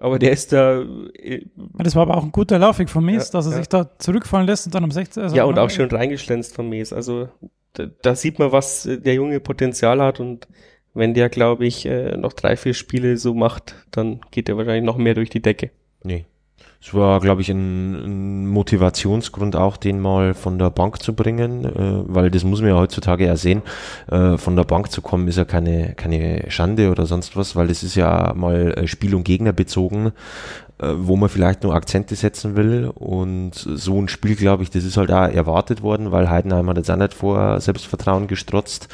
[0.00, 3.28] Aber der ist da äh, Ja, das war aber auch ein guter Laufweg von Mies,
[3.28, 3.58] Ja, dass er ja.
[3.58, 5.22] sich da zurückfallen lässt und dann um 16.
[5.22, 6.92] Also ja, und auch schön reingeschlänzt von Mees.
[6.92, 7.28] Also
[7.74, 10.48] da, da sieht man, was äh, der Junge Potenzial hat und
[10.94, 14.84] wenn der, glaube ich, äh, noch drei, vier Spiele so macht, dann geht er wahrscheinlich
[14.84, 15.70] noch mehr durch die Decke.
[16.02, 16.24] Nee.
[16.82, 21.66] Es war, glaube ich, ein, ein Motivationsgrund auch, den mal von der Bank zu bringen,
[21.66, 23.60] äh, weil das muss man ja heutzutage ja sehen.
[24.10, 27.68] Äh, von der Bank zu kommen ist ja keine, keine Schande oder sonst was, weil
[27.68, 30.12] das ist ja mal äh, Spiel- und Gegner bezogen,
[30.78, 32.90] äh, wo man vielleicht nur Akzente setzen will.
[32.94, 36.78] Und so ein Spiel, glaube ich, das ist halt auch erwartet worden, weil Heidenheim hat
[36.78, 38.88] jetzt auch nicht vor Selbstvertrauen gestrotzt.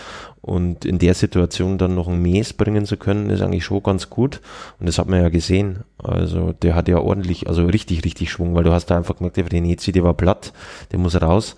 [0.46, 4.10] Und in der Situation dann noch ein Mes bringen zu können, ist eigentlich schon ganz
[4.10, 4.40] gut.
[4.78, 5.80] Und das hat man ja gesehen.
[5.98, 9.36] Also der hat ja ordentlich, also richtig, richtig Schwung, weil du hast da einfach gemerkt,
[9.36, 10.52] der Venezi, der war platt,
[10.92, 11.56] der muss raus.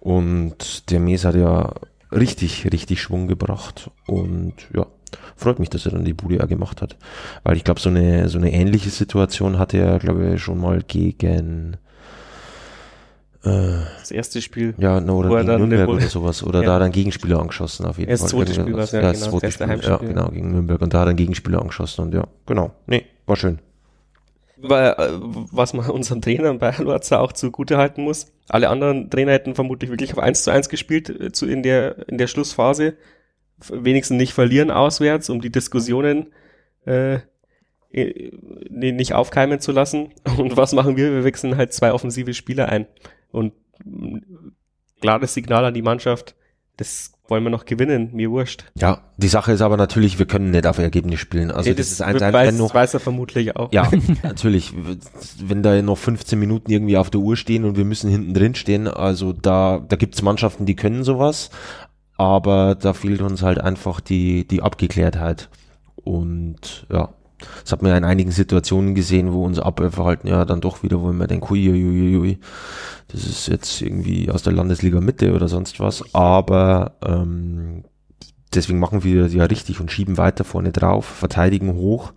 [0.00, 1.72] Und der Mes hat ja
[2.10, 3.90] richtig, richtig Schwung gebracht.
[4.06, 4.86] Und ja,
[5.36, 6.96] freut mich, dass er dann die Bude ja gemacht hat.
[7.44, 10.82] Weil ich glaube, so eine, so eine ähnliche Situation hatte er, glaube ich, schon mal
[10.82, 11.76] gegen,
[13.44, 13.50] äh,
[14.00, 14.74] Das erste Spiel.
[14.78, 16.42] ja, no, oder er gegen dann Nürnberg oder sowas.
[16.42, 16.66] Oder Ja.
[16.66, 18.30] da hat er einen Gegenspieler angeschossen, auf jeden das Fall.
[18.30, 20.80] zweite Irgendwas- Spiel war's ja, ja, genau, das zweite das Spiel, ja, genau, gegen Nürnberg.
[20.82, 22.72] Und da hat er einen Gegenspieler angeschossen und ja, genau.
[22.86, 23.58] Nee, war schön.
[24.62, 28.32] Weil, äh, was man unseren Trainern bei Halvarza auch zugute halten muss.
[28.48, 32.08] Alle anderen Trainer hätten vermutlich wirklich auf 1 zu 1 gespielt äh, zu, in, der,
[32.08, 32.96] in der Schlussphase.
[33.68, 36.32] Wenigstens nicht verlieren auswärts, um die Diskussionen
[36.84, 37.18] äh,
[37.90, 40.12] nicht aufkeimen zu lassen.
[40.38, 41.12] Und was machen wir?
[41.12, 42.86] Wir wechseln halt zwei offensive Spieler ein.
[43.30, 43.52] Und
[45.00, 46.36] klares Signal an die Mannschaft,
[46.76, 48.64] das wollen wir noch gewinnen, mir wurscht.
[48.74, 51.50] Ja, die Sache ist aber natürlich, wir können nicht auf Ergebnis spielen.
[51.50, 53.72] Also Nee, das, ist ein, ein, weiß, wenn noch, das weiß er vermutlich auch.
[53.72, 53.88] Ja,
[54.22, 54.72] natürlich.
[55.38, 58.54] Wenn da noch 15 Minuten irgendwie auf der Uhr stehen und wir müssen hinten drin
[58.54, 61.50] stehen, also da, da gibt's Mannschaften, die können sowas,
[62.16, 65.48] aber da fehlt uns halt einfach die, die Abgeklärtheit.
[65.96, 67.10] Und ja,
[67.62, 71.00] das hat man ja in einigen Situationen gesehen, wo unser Abwehrverhalten ja dann doch wieder,
[71.00, 72.38] wo man denkt, hui, hui, hui,
[73.08, 77.84] das ist jetzt irgendwie aus der Landesliga Mitte oder sonst was, aber ähm,
[78.54, 82.12] deswegen machen wir ja richtig und schieben weiter vorne drauf, verteidigen hoch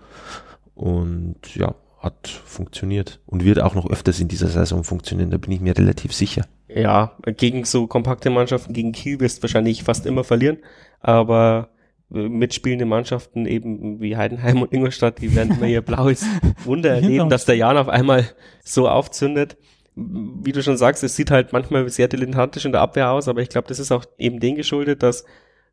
[0.73, 5.51] und ja, hat funktioniert und wird auch noch öfters in dieser Saison funktionieren, da bin
[5.51, 6.45] ich mir relativ sicher.
[6.67, 10.57] Ja, gegen so kompakte Mannschaften, gegen Kiel wirst du wahrscheinlich fast immer verlieren,
[10.99, 11.69] aber
[12.09, 16.25] mitspielende Mannschaften eben wie Heidenheim und Ingolstadt, die werden immer ihr blaues
[16.63, 18.25] Wunder erleben, dass der Jan auf einmal
[18.63, 19.57] so aufzündet.
[19.95, 23.41] Wie du schon sagst, es sieht halt manchmal sehr dilettantisch in der Abwehr aus, aber
[23.41, 25.25] ich glaube, das ist auch eben den geschuldet, dass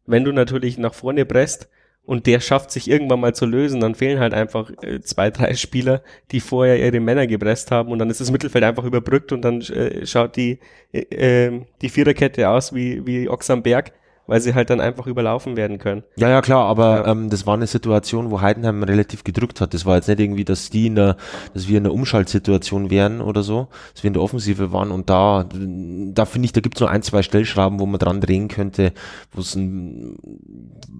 [0.07, 1.69] wenn du natürlich nach vorne presst
[2.05, 5.55] und der schafft sich irgendwann mal zu lösen, dann fehlen halt einfach äh, zwei, drei
[5.55, 9.43] Spieler, die vorher ihre Männer gepresst haben und dann ist das Mittelfeld einfach überbrückt und
[9.43, 10.59] dann äh, schaut die,
[10.93, 13.93] äh, ähm, die Viererkette aus wie, wie Ochs am Berg
[14.27, 16.05] weil sie halt dann einfach überlaufen werden können.
[16.17, 17.13] Ja, ja, klar, aber ja.
[17.13, 19.75] Ähm, das war eine Situation, wo Heidenheim relativ gedrückt hat.
[19.75, 21.17] Das war jetzt nicht irgendwie, dass die in der,
[21.55, 25.11] dass wir in der Umschaltsituation wären oder so, dass wir in der Offensive waren und
[25.11, 28.49] da, da finde ich, da gibt es nur ein, zwei Stellschrauben, wo man dran drehen
[28.49, 28.93] könnte,
[29.33, 29.59] wo es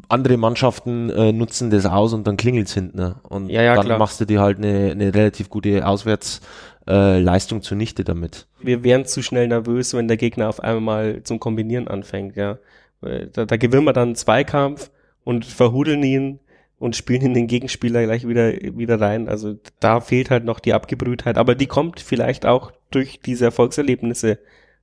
[0.09, 2.99] andere Mannschaften äh, nutzen das aus und dann klingelt's hinten.
[2.99, 3.17] Ne?
[3.29, 3.99] Und ja, ja, dann klar.
[3.99, 6.41] machst du dir halt eine, eine relativ gute Auswärts-
[6.89, 8.47] äh, Leistung zunichte damit.
[8.61, 12.59] Wir wären zu schnell nervös, wenn der Gegner auf einmal zum Kombinieren anfängt, ja.
[13.03, 14.91] Da, da gewinnen wir dann einen Zweikampf
[15.25, 16.39] und verhudeln ihn
[16.79, 19.29] und spielen in den Gegenspieler gleich wieder, wieder rein.
[19.29, 24.39] Also da fehlt halt noch die Abgebrühtheit, aber die kommt vielleicht auch durch diese Erfolgserlebnisse,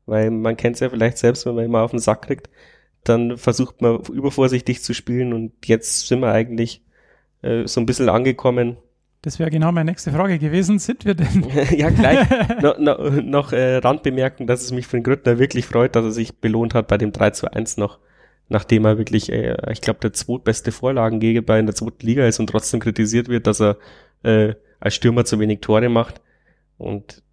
[0.05, 2.49] weil man kennt es ja vielleicht selbst, wenn man immer auf den Sack kriegt,
[3.03, 6.81] dann versucht man übervorsichtig zu spielen und jetzt sind wir eigentlich
[7.41, 8.77] äh, so ein bisschen angekommen.
[9.21, 10.79] Das wäre genau meine nächste Frage gewesen.
[10.79, 11.45] Sind wir denn?
[11.77, 12.25] ja, gleich
[12.61, 16.11] no, no, noch äh, Randbemerken, dass es mich für den Grüttner wirklich freut, dass er
[16.11, 17.99] sich belohnt hat bei dem 3 zu 1 noch
[18.49, 22.47] nachdem er wirklich, äh, ich glaube, der zweitbeste Vorlagengeber in der zweiten Liga ist und
[22.47, 23.77] trotzdem kritisiert wird, dass er
[24.23, 26.21] äh, als Stürmer zu wenig Tore macht.
[26.77, 27.23] Und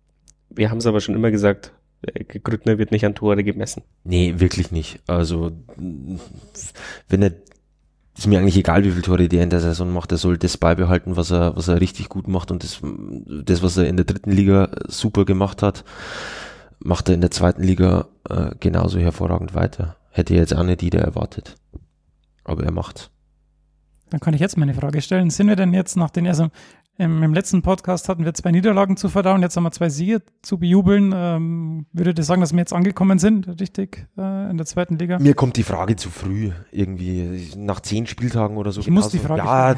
[0.51, 3.83] wir haben es aber schon immer gesagt, äh, Grüttner wird nicht an Tore gemessen.
[4.05, 5.01] Nee, wirklich nicht.
[5.07, 5.53] Also,
[7.09, 7.33] wenn er,
[8.17, 10.57] ist mir eigentlich egal, wie viele Tore der in der Saison macht, er soll das
[10.57, 12.81] beibehalten, was er, was er richtig gut macht und das,
[13.45, 15.85] das was er in der dritten Liga super gemacht hat,
[16.79, 19.97] macht er in der zweiten Liga äh, genauso hervorragend weiter.
[20.17, 21.57] Hätte jetzt auch nicht jeder erwartet.
[22.43, 23.11] Aber er macht's.
[24.09, 25.29] Dann kann ich jetzt meine Frage stellen.
[25.29, 26.49] Sind wir denn jetzt nach den, also
[26.99, 30.23] im, Im, letzten Podcast hatten wir zwei Niederlagen zu verdauen, jetzt haben wir zwei Siege
[30.43, 31.13] zu bejubeln.
[31.15, 35.19] Ähm, würdet ihr sagen, dass wir jetzt angekommen sind, richtig, äh, in der zweiten Liga?
[35.19, 38.81] Mir kommt die Frage zu früh, irgendwie nach zehn Spieltagen oder so.
[38.81, 39.75] Ich muss die Frage Ja,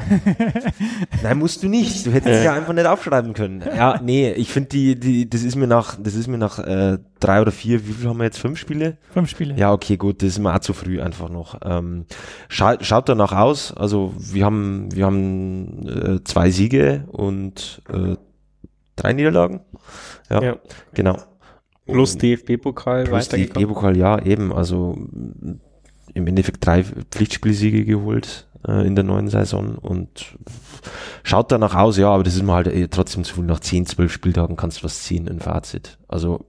[1.23, 2.05] nein, musst du nicht.
[2.05, 3.63] Du hättest ja einfach nicht aufschreiben können.
[3.75, 6.99] Ja, nee, ich finde die, die, das ist mir nach, das ist mir nach äh,
[7.19, 8.39] drei oder vier, wie viel haben wir jetzt?
[8.39, 8.97] Fünf Spiele?
[9.11, 9.55] Fünf Spiele.
[9.55, 11.59] Ja, okay, gut, das ist mir auch zu früh einfach noch.
[11.63, 12.05] Ähm,
[12.47, 13.73] schaut, schaut danach aus.
[13.75, 18.15] Also wir haben, wir haben äh, zwei Siege und äh,
[18.95, 19.61] drei Niederlagen.
[20.29, 20.55] Ja, ja.
[20.93, 21.17] genau.
[21.85, 24.53] Plus DFB-Pokal Plus DFB-Pokal, ja, eben.
[24.53, 24.97] Also
[26.13, 30.37] im Endeffekt drei Pflichtspielsiege geholt äh, in der neuen Saison und
[31.23, 33.43] schaut danach aus, ja, aber das ist mir halt eh trotzdem zu viel.
[33.43, 35.97] Nach 10, 12 Spieltagen kannst du was ziehen, ein Fazit.
[36.07, 36.45] Also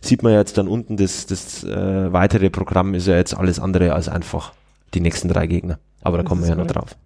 [0.00, 3.94] sieht man jetzt dann unten, das, das äh, weitere Programm ist ja jetzt alles andere
[3.94, 4.52] als einfach
[4.94, 5.78] die nächsten drei Gegner.
[6.02, 6.96] Aber da kommen wir ja noch drauf.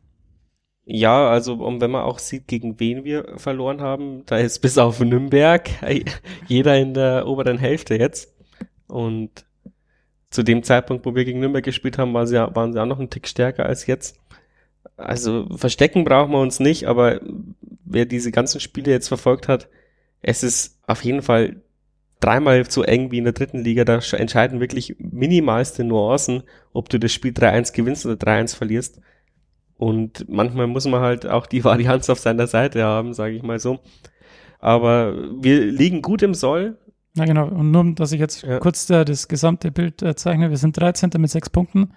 [0.85, 4.79] Ja, also und wenn man auch sieht, gegen wen wir verloren haben, da ist bis
[4.79, 5.71] auf Nürnberg
[6.49, 8.35] jeder in der oberen Hälfte jetzt.
[8.88, 9.45] Und
[10.31, 12.99] zu dem Zeitpunkt, wo wir gegen Nürnberg gespielt haben, waren sie, waren sie auch noch
[12.99, 14.18] einen Tick stärker als jetzt.
[14.97, 17.21] Also verstecken brauchen wir uns nicht, aber
[17.85, 19.68] wer diese ganzen Spiele jetzt verfolgt hat,
[20.21, 21.62] es ist auf jeden Fall
[22.21, 23.85] dreimal so eng wie in der dritten Liga.
[23.85, 26.42] Da entscheiden wirklich minimalste Nuancen,
[26.73, 29.01] ob du das Spiel 3-1 gewinnst oder 3-1 verlierst.
[29.83, 33.59] Und manchmal muss man halt auch die Varianz auf seiner Seite haben, sage ich mal
[33.59, 33.81] so.
[34.61, 36.79] Aber wir liegen gut im Soll.
[37.14, 38.61] Na genau, und nur, dass ich jetzt ja.
[38.61, 41.11] kurz äh, das gesamte Bild äh, zeichne, wir sind 13.
[41.18, 41.95] mit sechs Punkten.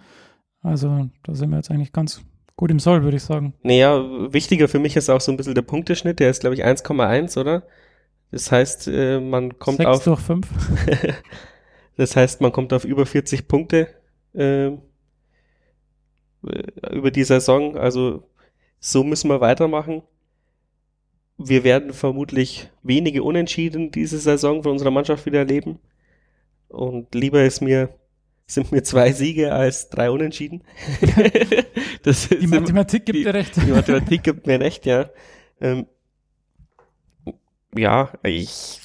[0.64, 2.24] Also da sind wir jetzt eigentlich ganz
[2.56, 3.54] gut im Soll, würde ich sagen.
[3.62, 6.66] Naja, wichtiger für mich ist auch so ein bisschen der Punkteschnitt, der ist glaube ich
[6.66, 7.68] 1,1, oder?
[8.32, 10.04] Das heißt, äh, man kommt 6 auf...
[10.06, 10.48] durch 5.
[11.98, 13.90] das heißt, man kommt auf über 40 Punkte.
[16.48, 17.78] Äh, über die Saison.
[17.78, 18.24] Also
[18.80, 20.04] so müssen wir weitermachen.
[21.38, 25.80] Wir werden vermutlich wenige Unentschieden diese Saison von unserer Mannschaft wieder erleben.
[26.70, 27.90] Und lieber ist mir,
[28.48, 30.64] sind mir zwei Siege als drei Unentschieden.
[32.04, 33.56] das die Mathematik gibt die, dir recht.
[33.58, 35.10] Die Mathematik gibt mir recht, ja.
[35.60, 35.88] Ähm,
[37.76, 38.80] ja, ich,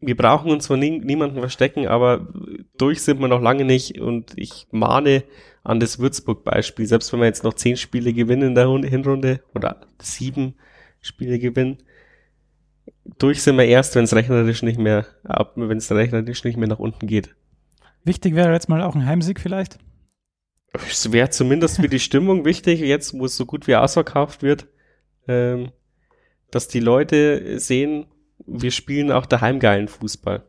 [0.00, 2.26] wir brauchen uns von nie, niemandem verstecken, aber
[2.76, 5.22] durch sind wir noch lange nicht und ich mahne
[5.68, 6.86] an das Würzburg-Beispiel.
[6.86, 10.54] Selbst wenn wir jetzt noch zehn Spiele gewinnen in der Hinrunde oder sieben
[11.02, 11.78] Spiele gewinnen,
[13.18, 15.06] durch sind wir erst, wenn es rechnerisch nicht mehr,
[15.56, 17.34] wenn es rechnerisch nicht mehr nach unten geht.
[18.02, 19.78] Wichtig wäre jetzt mal auch ein Heimsieg vielleicht.
[20.72, 24.66] Es wäre zumindest für die Stimmung wichtig, jetzt wo es so gut wie ausverkauft wird,
[25.26, 25.70] ähm,
[26.50, 28.06] dass die Leute sehen,
[28.46, 30.44] wir spielen auch daheim geilen Fußball.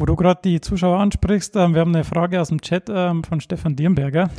[0.00, 3.24] Wo du gerade die Zuschauer ansprichst, ähm, wir haben eine Frage aus dem Chat ähm,
[3.24, 4.30] von Stefan Dirnberger.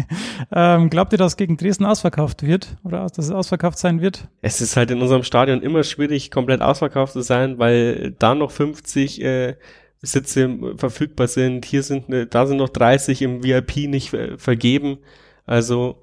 [0.52, 4.28] ähm, glaubt ihr, dass gegen Dresden ausverkauft wird oder dass es ausverkauft sein wird?
[4.42, 8.52] Es ist halt in unserem Stadion immer schwierig, komplett ausverkauft zu sein, weil da noch
[8.52, 9.56] 50 äh,
[10.02, 11.64] Sitze verfügbar sind.
[11.64, 14.98] Hier sind, äh, da sind noch 30 im VIP nicht äh, vergeben.
[15.46, 16.00] Also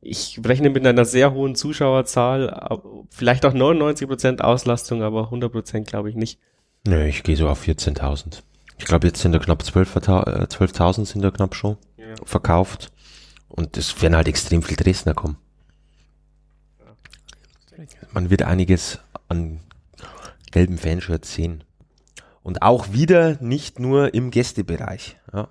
[0.00, 6.16] ich rechne mit einer sehr hohen Zuschauerzahl, vielleicht auch 99% Auslastung, aber 100% glaube ich
[6.16, 6.38] nicht.
[6.86, 8.42] Nö, ich gehe so auf 14.000.
[8.78, 11.76] Ich glaube, jetzt sind da knapp 12.000 12 sind da knapp schon.
[11.96, 12.14] ja.
[12.24, 12.92] verkauft.
[13.48, 15.36] Und es werden halt extrem viel Dresdner kommen.
[18.12, 19.60] Man wird einiges an
[20.50, 21.64] gelben Fanshirts sehen.
[22.42, 25.16] Und auch wieder nicht nur im Gästebereich.
[25.32, 25.48] Ja.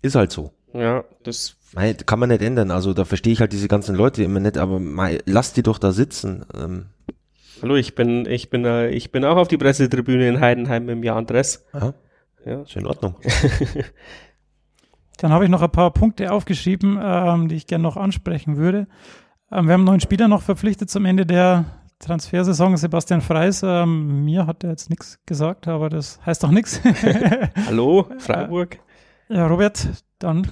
[0.00, 0.52] Ist halt so.
[0.72, 2.70] Ja, das Mei, kann man nicht ändern.
[2.70, 5.78] Also da verstehe ich halt diese ganzen Leute immer nicht, aber mei, lass die doch
[5.78, 6.44] da sitzen.
[6.54, 6.86] Ähm.
[7.62, 11.04] Hallo, ich bin, ich bin, äh, ich bin auch auf die Pressetribüne in Heidenheim im
[11.04, 11.64] Jahr Andres.
[11.72, 11.94] Ja,
[12.44, 12.62] ja.
[12.62, 13.14] ist in Ordnung.
[15.18, 18.88] Dann habe ich noch ein paar Punkte aufgeschrieben, ähm, die ich gerne noch ansprechen würde.
[19.52, 21.66] Ähm, wir haben einen neuen Spieler noch verpflichtet zum Ende der
[22.00, 23.62] Transfersaison, Sebastian Freis.
[23.64, 26.80] Ähm, mir hat er jetzt nichts gesagt, aber das heißt doch nichts.
[27.66, 28.80] Hallo, Freiburg.
[29.30, 29.86] Äh, ja, Robert,
[30.18, 30.50] dann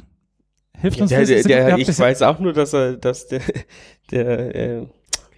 [0.78, 3.40] hilft uns der, der, der, Ich weiß auch nur, dass er, dass der,
[4.12, 4.86] der äh,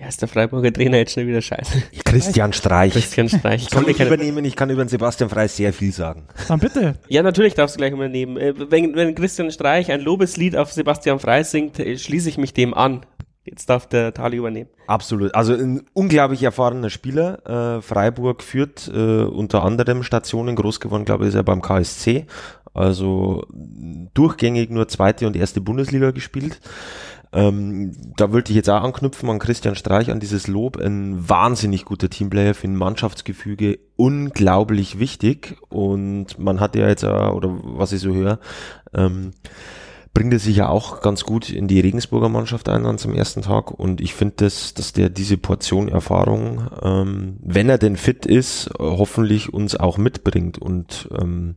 [0.02, 1.80] wie heißt der Freiburger Trainer jetzt schon wieder scheiße?
[2.04, 2.92] Christian Streich.
[2.92, 3.62] Christian Streich.
[3.62, 6.26] Ich kann mich übernehmen, ich kann über den Sebastian Freis sehr viel sagen.
[6.48, 6.96] Dann bitte.
[7.08, 8.36] Ja, natürlich darfst du gleich übernehmen.
[8.36, 12.52] Äh, wenn, wenn Christian Streich ein Lobeslied auf Sebastian Freis singt, äh, schließe ich mich
[12.52, 13.06] dem an.
[13.44, 14.70] Jetzt darf der Tali übernehmen.
[14.88, 15.36] Absolut.
[15.36, 17.76] Also ein unglaublich erfahrener Spieler.
[17.76, 20.56] Äh, Freiburg führt äh, unter anderem Stationen.
[20.56, 22.26] Groß geworden, glaube ich, ist er beim KSC.
[22.74, 23.46] Also
[24.14, 26.60] durchgängig nur zweite und erste Bundesliga gespielt.
[27.32, 30.76] Ähm, da wollte ich jetzt auch anknüpfen an Christian Streich, an dieses Lob.
[30.76, 35.56] Ein wahnsinnig guter Teamplayer für ein Mannschaftsgefüge, unglaublich wichtig.
[35.68, 38.38] Und man hat ja jetzt, auch, oder was ich so höre,
[38.92, 39.32] ähm,
[40.14, 43.42] bringt er sich ja auch ganz gut in die Regensburger Mannschaft ein an zum ersten
[43.42, 48.26] Tag und ich finde das, dass der diese Portion Erfahrung, ähm, wenn er denn fit
[48.26, 51.56] ist, hoffentlich uns auch mitbringt und ähm,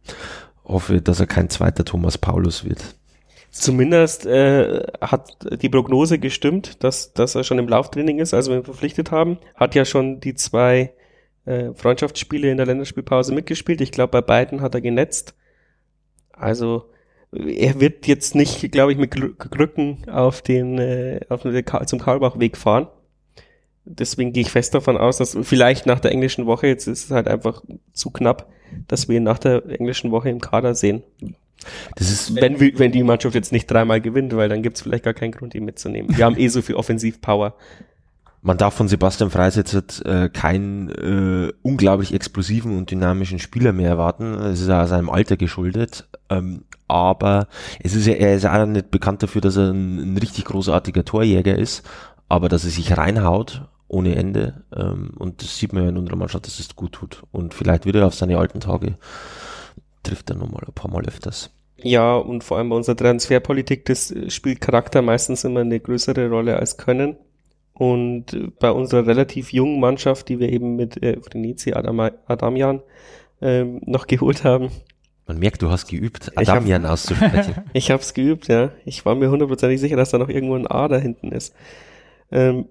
[0.64, 2.96] hoffe, dass er kein zweiter Thomas Paulus wird.
[3.56, 8.58] Zumindest äh, hat die Prognose gestimmt, dass, dass er schon im Lauftraining ist, also wir
[8.58, 9.38] ihn verpflichtet haben.
[9.56, 10.92] Hat ja schon die zwei
[11.46, 13.80] äh, Freundschaftsspiele in der Länderspielpause mitgespielt.
[13.80, 15.36] Ich glaube, bei beiden hat er genetzt.
[16.34, 16.90] Also
[17.32, 22.58] er wird jetzt nicht, glaube ich, mit Krücken auf den, äh, auf den zum Karlbachweg
[22.58, 22.90] fahren.
[23.86, 27.12] Deswegen gehe ich fest davon aus, dass vielleicht nach der englischen Woche, jetzt ist es
[27.12, 27.64] halt einfach
[27.94, 28.50] zu knapp,
[28.90, 31.04] dass wir ihn nach der englischen Woche im Kader sehen.
[31.96, 35.04] Das ist, wenn, wenn die Mannschaft jetzt nicht dreimal gewinnt, weil dann gibt es vielleicht
[35.04, 36.16] gar keinen Grund, ihn mitzunehmen.
[36.16, 37.56] Wir haben eh so viel Offensivpower.
[38.42, 44.36] Man darf von Sebastian Freisetz äh, keinen äh, unglaublich explosiven und dynamischen Spieler mehr erwarten.
[44.36, 46.08] Es ist ja seinem Alter geschuldet.
[46.30, 47.48] Ähm, aber
[47.82, 50.46] es ist ja, er ist ja auch nicht bekannt dafür, dass er ein, ein richtig
[50.46, 51.90] großartiger Torjäger ist,
[52.30, 54.64] aber dass er sich reinhaut ohne Ende.
[54.76, 57.24] Ähm, und das sieht man ja in unserer Mannschaft, dass es gut tut.
[57.32, 58.98] Und vielleicht wieder auf seine alten Tage
[60.06, 61.52] trifft er nochmal ein paar Mal öfters.
[61.78, 66.58] Ja, und vor allem bei unserer Transferpolitik, das spielt Charakter meistens immer eine größere Rolle
[66.58, 67.18] als Können.
[67.74, 71.20] Und bei unserer relativ jungen Mannschaft, die wir eben mit äh,
[71.74, 72.82] Adam, Adamian
[73.42, 74.72] ähm, noch geholt haben.
[75.28, 77.56] Man merkt, du hast geübt, Adamian hab, auszusprechen.
[77.74, 78.72] ich habe es geübt, ja.
[78.86, 81.54] Ich war mir hundertprozentig sicher, dass da noch irgendwo ein A da hinten ist.
[82.32, 82.66] Ähm,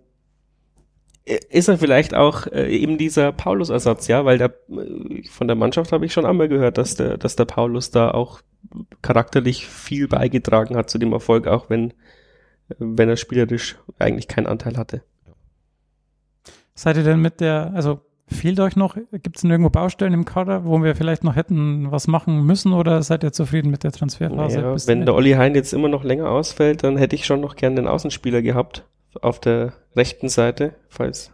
[1.24, 5.92] ist er vielleicht auch äh, eben dieser Paulus-Ersatz, ja, weil der, äh, von der Mannschaft
[5.92, 8.40] habe ich schon einmal gehört, dass der, dass der Paulus da auch
[9.02, 11.94] charakterlich viel beigetragen hat zu dem Erfolg, auch wenn
[12.78, 15.02] wenn er spielerisch eigentlich keinen Anteil hatte.
[16.74, 20.24] Seid ihr denn mit der, also fehlt euch noch, gibt es denn irgendwo Baustellen im
[20.24, 23.92] Kader, wo wir vielleicht noch hätten was machen müssen oder seid ihr zufrieden mit der
[23.92, 24.60] Transferphase?
[24.60, 27.54] Ja, wenn der Olli Hein jetzt immer noch länger ausfällt, dann hätte ich schon noch
[27.54, 28.84] gerne den Außenspieler gehabt
[29.22, 31.32] auf der rechten Seite, falls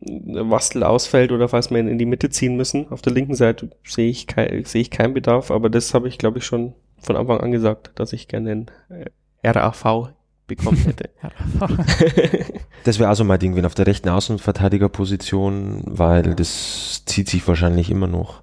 [0.00, 2.90] Wastel ausfällt oder falls wir ihn in die Mitte ziehen müssen.
[2.90, 6.18] Auf der linken Seite sehe ich, kein, sehe ich keinen Bedarf, aber das habe ich,
[6.18, 10.10] glaube ich, schon von Anfang an gesagt, dass ich gerne einen äh, RAV
[10.46, 11.10] bekommen hätte.
[12.84, 17.90] das wäre also mein Ding, wenn auf der rechten Außenverteidigerposition, weil das zieht sich wahrscheinlich
[17.90, 18.42] immer noch.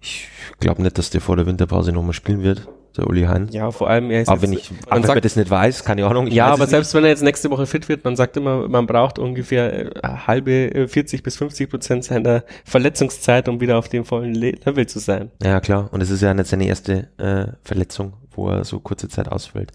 [0.00, 0.28] Ich
[0.60, 3.48] glaube nicht, dass der vor der Winterpause nochmal spielen wird, der Uli Hein.
[3.50, 6.26] Ja, vor allem er ist Aber wenn ich man sagt, das nicht weiß, keine Ahnung.
[6.26, 9.18] ja, aber selbst wenn er jetzt nächste Woche fit wird, man sagt immer, man braucht
[9.18, 14.34] ungefähr äh, halbe 40 äh, bis 50 Prozent seiner Verletzungszeit, um wieder auf dem vollen
[14.34, 15.30] Level zu sein.
[15.42, 15.88] Ja, klar.
[15.92, 19.72] Und es ist ja nicht seine erste äh, Verletzung, wo er so kurze Zeit ausfällt.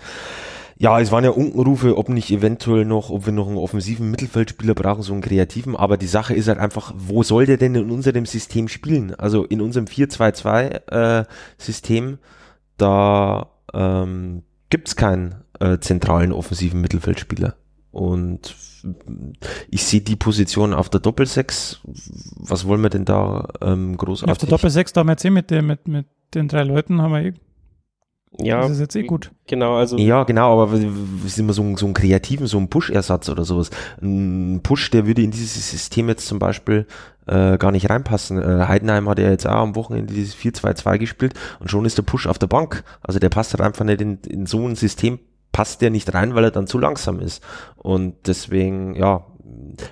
[0.77, 4.73] Ja, es waren ja Unkenrufe, ob nicht eventuell noch, ob wir noch einen offensiven Mittelfeldspieler
[4.73, 5.77] brauchen, so einen kreativen.
[5.77, 9.15] Aber die Sache ist halt einfach, wo soll der denn in unserem System spielen?
[9.15, 12.17] Also in unserem 4-2-2-System, äh,
[12.77, 17.55] da ähm, gibt keinen äh, zentralen offensiven Mittelfeldspieler.
[17.91, 18.53] Und
[19.69, 21.79] ich sehe die Position auf der Doppelsechs.
[22.35, 24.31] Was wollen wir denn da ähm, großartig?
[24.31, 27.13] Auf der Doppelsechs, da haben wir jetzt eh mit, mit, mit den drei Leuten, haben
[27.13, 27.33] wir eh
[28.39, 29.31] ja, das ist jetzt eh gut.
[29.47, 29.97] Genau, also.
[29.97, 30.79] Ja, genau, aber wir
[31.29, 33.69] sind wir so, ein, so einen kreativen, so ein Push-Ersatz oder sowas.
[34.01, 36.87] Ein Push, der würde in dieses System jetzt zum Beispiel
[37.27, 38.41] äh, gar nicht reinpassen.
[38.41, 42.03] Äh, Heidenheim hat ja jetzt auch am Wochenende dieses 4-2-2 gespielt und schon ist der
[42.03, 42.83] Push auf der Bank.
[43.01, 45.19] Also der passt halt einfach nicht in, in so ein System,
[45.51, 47.43] passt der nicht rein, weil er dann zu langsam ist.
[47.77, 49.25] Und deswegen, ja,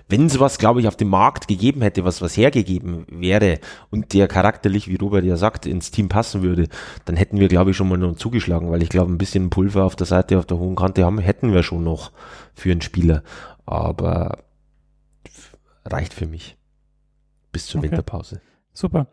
[0.09, 4.13] wenn es was, glaube ich, auf dem Markt gegeben hätte, was was hergegeben wäre und
[4.13, 6.67] der charakterlich, wie Robert ja sagt, ins Team passen würde,
[7.05, 9.83] dann hätten wir, glaube ich, schon mal noch zugeschlagen, weil ich glaube, ein bisschen Pulver
[9.85, 12.11] auf der Seite, auf der hohen Kante haben, hätten wir schon noch
[12.53, 13.23] für einen Spieler.
[13.65, 14.39] Aber
[15.85, 16.57] reicht für mich.
[17.51, 17.91] Bis zur okay.
[17.91, 18.41] Winterpause.
[18.73, 19.07] Super.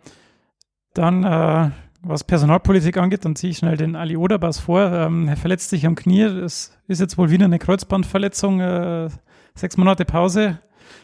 [0.94, 1.70] Dann, äh,
[2.02, 4.80] was Personalpolitik angeht, dann ziehe ich schnell den Ali Oderbas vor.
[4.90, 6.22] Ähm, er verletzt sich am Knie.
[6.22, 8.60] Es ist jetzt wohl wieder eine Kreuzbandverletzung.
[8.60, 9.10] Äh,
[9.60, 10.60] sechs Monate Pause.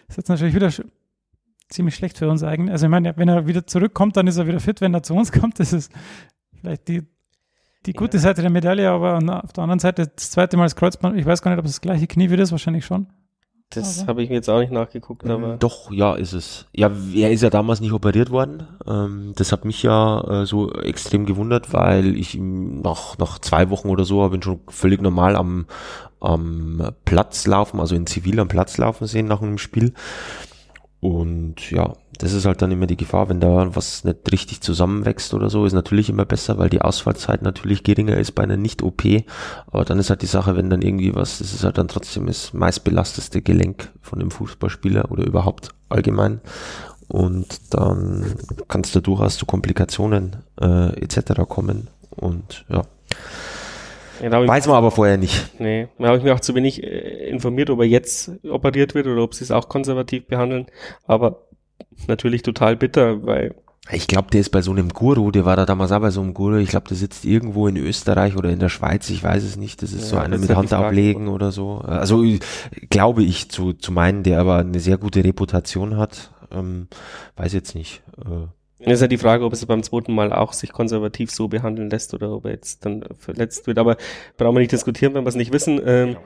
[0.09, 0.71] Ist jetzt natürlich wieder
[1.69, 2.73] ziemlich schlecht für uns eigentlich.
[2.73, 4.81] Also ich meine, wenn er wieder zurückkommt, dann ist er wieder fit.
[4.81, 5.92] Wenn er zu uns kommt, das ist
[6.59, 7.03] vielleicht die,
[7.87, 8.23] die gute ja.
[8.23, 11.16] Seite der Medaille, aber auf der anderen Seite das zweite Mal das Kreuzband.
[11.16, 13.07] Ich weiß gar nicht, ob es das gleiche Knie wieder ist, wahrscheinlich schon.
[13.77, 15.31] Das habe ich mir jetzt auch nicht nachgeguckt, mhm.
[15.31, 15.57] aber.
[15.57, 16.67] Doch, ja, ist es.
[16.73, 18.67] Ja, er ist ja damals nicht operiert worden.
[18.87, 23.71] Ähm, das hat mich ja äh, so extrem gewundert, weil ich ihm nach, nach zwei
[23.71, 25.67] Wochen oder so habe ihn schon völlig normal am,
[26.21, 29.93] am Platz laufen, also in Zivil am Platz laufen sehen nach einem Spiel.
[31.01, 35.35] Und ja, das ist halt dann immer die Gefahr, wenn da was nicht richtig zusammenwächst
[35.35, 39.05] oder so, ist natürlich immer besser, weil die Ausfallzeit natürlich geringer ist bei einer Nicht-OP.
[39.67, 42.27] Aber dann ist halt die Sache, wenn dann irgendwie was, das ist halt dann trotzdem
[42.27, 46.41] das meistbelasteste Gelenk von dem Fußballspieler oder überhaupt allgemein.
[47.09, 48.35] Und dann
[48.67, 51.43] kann es da durchaus zu Komplikationen äh, etc.
[51.49, 51.89] kommen.
[52.11, 52.83] Und ja.
[54.23, 55.61] Ja, Weiß man aber vorher nicht.
[55.61, 59.07] Nee, da habe ich mir auch zu wenig äh, informiert, ob er jetzt operiert wird
[59.07, 60.67] oder ob sie es auch konservativ behandeln.
[61.07, 61.47] Aber
[62.07, 63.55] natürlich total bitter, weil
[63.93, 66.21] ich glaube, der ist bei so einem Guru, der war da damals auch bei so
[66.21, 69.45] einem Guru, ich glaube, der sitzt irgendwo in Österreich oder in der Schweiz, ich weiß
[69.45, 71.79] es nicht, das ist ja, so einer mit Hand ablegen oder so.
[71.79, 72.25] Also
[72.91, 76.89] glaube ich zu, zu meinen, der aber eine sehr gute Reputation hat, ähm,
[77.37, 78.03] weiß jetzt nicht.
[78.19, 81.49] Äh, das ist ja die Frage, ob es beim zweiten Mal auch sich konservativ so
[81.49, 83.79] behandeln lässt oder ob er jetzt dann verletzt wird.
[83.79, 83.97] Aber
[84.37, 85.81] brauchen wir nicht diskutieren, wenn wir es nicht wissen.
[85.85, 86.17] Ähm,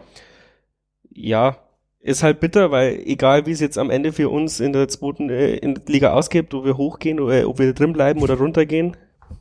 [1.10, 1.58] ja,
[2.00, 5.28] ist halt bitter, weil egal wie es jetzt am Ende für uns in der zweiten
[5.28, 8.96] äh, in der Liga ausgeht, ob wir hochgehen oder ob wir drin bleiben oder runtergehen.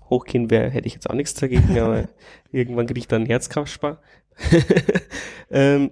[0.09, 2.09] Hochgehen wäre, hätte ich jetzt auch nichts dagegen, aber
[2.51, 4.01] irgendwann kriege ich dann Herzkraftspar.
[5.51, 5.91] ähm,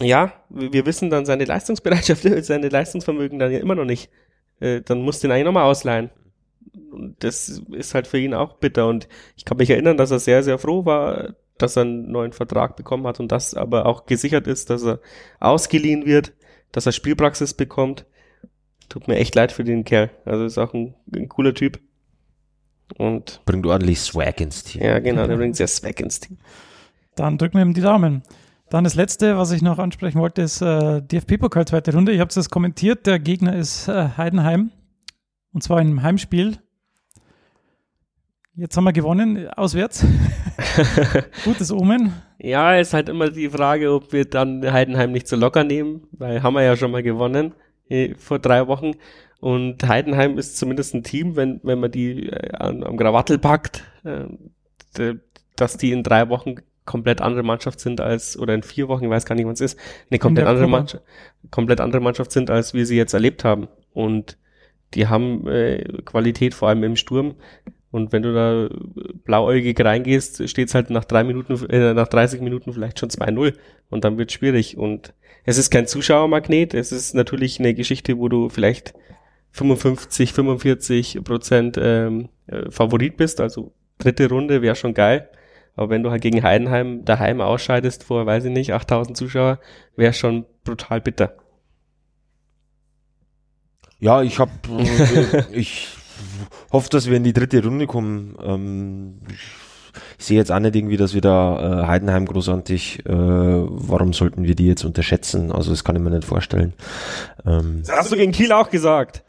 [0.00, 4.10] ja, wir wissen dann seine Leistungsbereitschaft, seine Leistungsvermögen dann ja immer noch nicht.
[4.60, 6.10] Äh, dann musst du ihn eigentlich nochmal ausleihen.
[6.90, 8.86] Und das ist halt für ihn auch bitter.
[8.88, 12.32] Und ich kann mich erinnern, dass er sehr, sehr froh war, dass er einen neuen
[12.32, 15.00] Vertrag bekommen hat und das aber auch gesichert ist, dass er
[15.40, 16.32] ausgeliehen wird,
[16.72, 18.06] dass er Spielpraxis bekommt.
[18.88, 20.10] Tut mir echt leid für den Kerl.
[20.24, 21.80] Also ist auch ein, ein cooler Typ.
[22.96, 24.82] Und bringt ordentlich Swag ins Team.
[24.82, 26.38] Ja, genau, der bringt sehr Swag ins Team.
[27.16, 28.22] Dann drücken wir ihm die Daumen.
[28.70, 32.12] Dann das letzte, was ich noch ansprechen wollte, ist äh, DFB-Pokal zweite Runde.
[32.12, 33.06] Ihr habt es kommentiert.
[33.06, 34.70] Der Gegner ist äh, Heidenheim.
[35.52, 36.58] Und zwar im Heimspiel.
[38.54, 40.04] Jetzt haben wir gewonnen, auswärts.
[41.44, 42.12] Gutes Omen.
[42.38, 46.42] Ja, ist halt immer die Frage, ob wir dann Heidenheim nicht so locker nehmen, weil
[46.42, 47.54] haben wir ja schon mal gewonnen
[47.88, 48.92] eh, vor drei Wochen.
[49.40, 53.84] Und Heidenheim ist zumindest ein Team, wenn, wenn man die äh, am, am Krawattel packt,
[54.04, 55.14] äh,
[55.56, 56.56] dass die in drei Wochen
[56.88, 59.60] komplett andere Mannschaft sind als, oder in vier Wochen, ich weiß gar nicht, wann es
[59.60, 59.78] ist,
[60.10, 61.04] eine komplett andere Mannschaft,
[61.50, 63.68] komplett andere Mannschaft sind, als wir sie jetzt erlebt haben.
[63.92, 64.38] Und
[64.94, 67.34] die haben äh, Qualität, vor allem im Sturm.
[67.90, 68.70] Und wenn du da
[69.24, 73.52] blauäugig reingehst, steht es halt nach drei Minuten, äh, nach 30 Minuten vielleicht schon 2-0
[73.90, 74.78] und dann wird schwierig.
[74.78, 75.12] Und
[75.44, 78.94] es ist kein Zuschauermagnet, es ist natürlich eine Geschichte, wo du vielleicht
[79.52, 85.28] 55, 45 Prozent ähm, äh, Favorit bist, also dritte Runde wäre schon geil.
[85.78, 89.60] Aber wenn du halt gegen Heidenheim daheim ausscheidest vor, weiß ich nicht, 8000 Zuschauer,
[89.94, 91.34] wäre schon brutal bitter.
[94.00, 95.86] Ja, ich habe, äh, ich
[96.72, 98.36] hoffe, dass wir in die dritte Runde kommen.
[98.42, 99.20] Ähm,
[100.18, 104.42] ich sehe jetzt auch nicht irgendwie, dass wir da äh, Heidenheim großartig, äh, warum sollten
[104.42, 105.52] wir die jetzt unterschätzen?
[105.52, 106.72] Also das kann ich mir nicht vorstellen.
[107.46, 109.22] Ähm, das hast du gegen Kiel auch gesagt.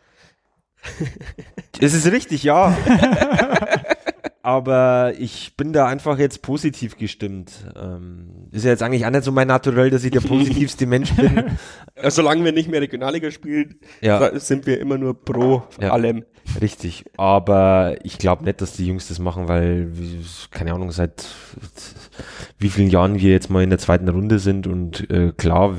[1.80, 2.76] Es ist richtig, ja.
[4.50, 7.52] aber ich bin da einfach jetzt positiv gestimmt.
[7.80, 11.13] Ähm, ist ja jetzt eigentlich auch nicht so mein Naturell, dass ich der positivste Mensch
[11.13, 11.52] bin.
[12.08, 14.40] Solange wir nicht mehr Regionalliga spielen, ja.
[14.40, 15.92] sind wir immer nur pro ja.
[15.92, 16.26] allem.
[16.60, 19.92] Richtig, aber ich glaube nicht, dass die Jungs das machen, weil,
[20.50, 21.28] keine Ahnung, seit
[22.58, 25.76] wie vielen Jahren wir jetzt mal in der zweiten Runde sind und äh, klar,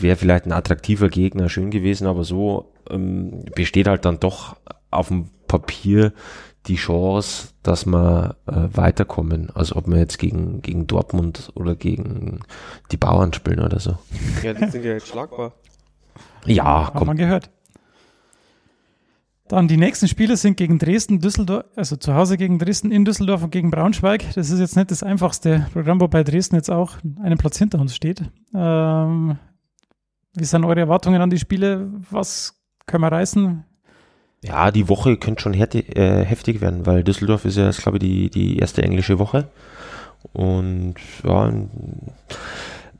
[0.00, 4.54] wäre vielleicht ein attraktiver Gegner schön gewesen, aber so ähm, besteht halt dann doch
[4.92, 6.12] auf dem Papier
[6.66, 12.40] die Chance, dass wir äh, weiterkommen, als ob wir jetzt gegen, gegen Dortmund oder gegen
[12.90, 13.98] die Bauern spielen oder so.
[14.42, 15.52] Ja, die sind ja jetzt schlagbar.
[16.44, 17.50] Ja, Haben wir gehört.
[19.48, 23.44] Dann die nächsten Spiele sind gegen Dresden, Düsseldorf, also zu Hause gegen Dresden, in Düsseldorf
[23.44, 24.24] und gegen Braunschweig.
[24.34, 27.94] Das ist jetzt nicht das einfachste Programm, wobei Dresden jetzt auch einen Platz hinter uns
[27.94, 28.22] steht.
[28.52, 29.38] Ähm,
[30.34, 31.92] wie sind eure Erwartungen an die Spiele?
[32.10, 33.64] Was können wir reißen?
[34.46, 38.02] Ja, die Woche könnte schon heftig, äh, heftig werden, weil Düsseldorf ist ja, glaube ich,
[38.02, 39.48] die, die erste englische Woche.
[40.32, 40.94] Und
[41.24, 41.52] ja,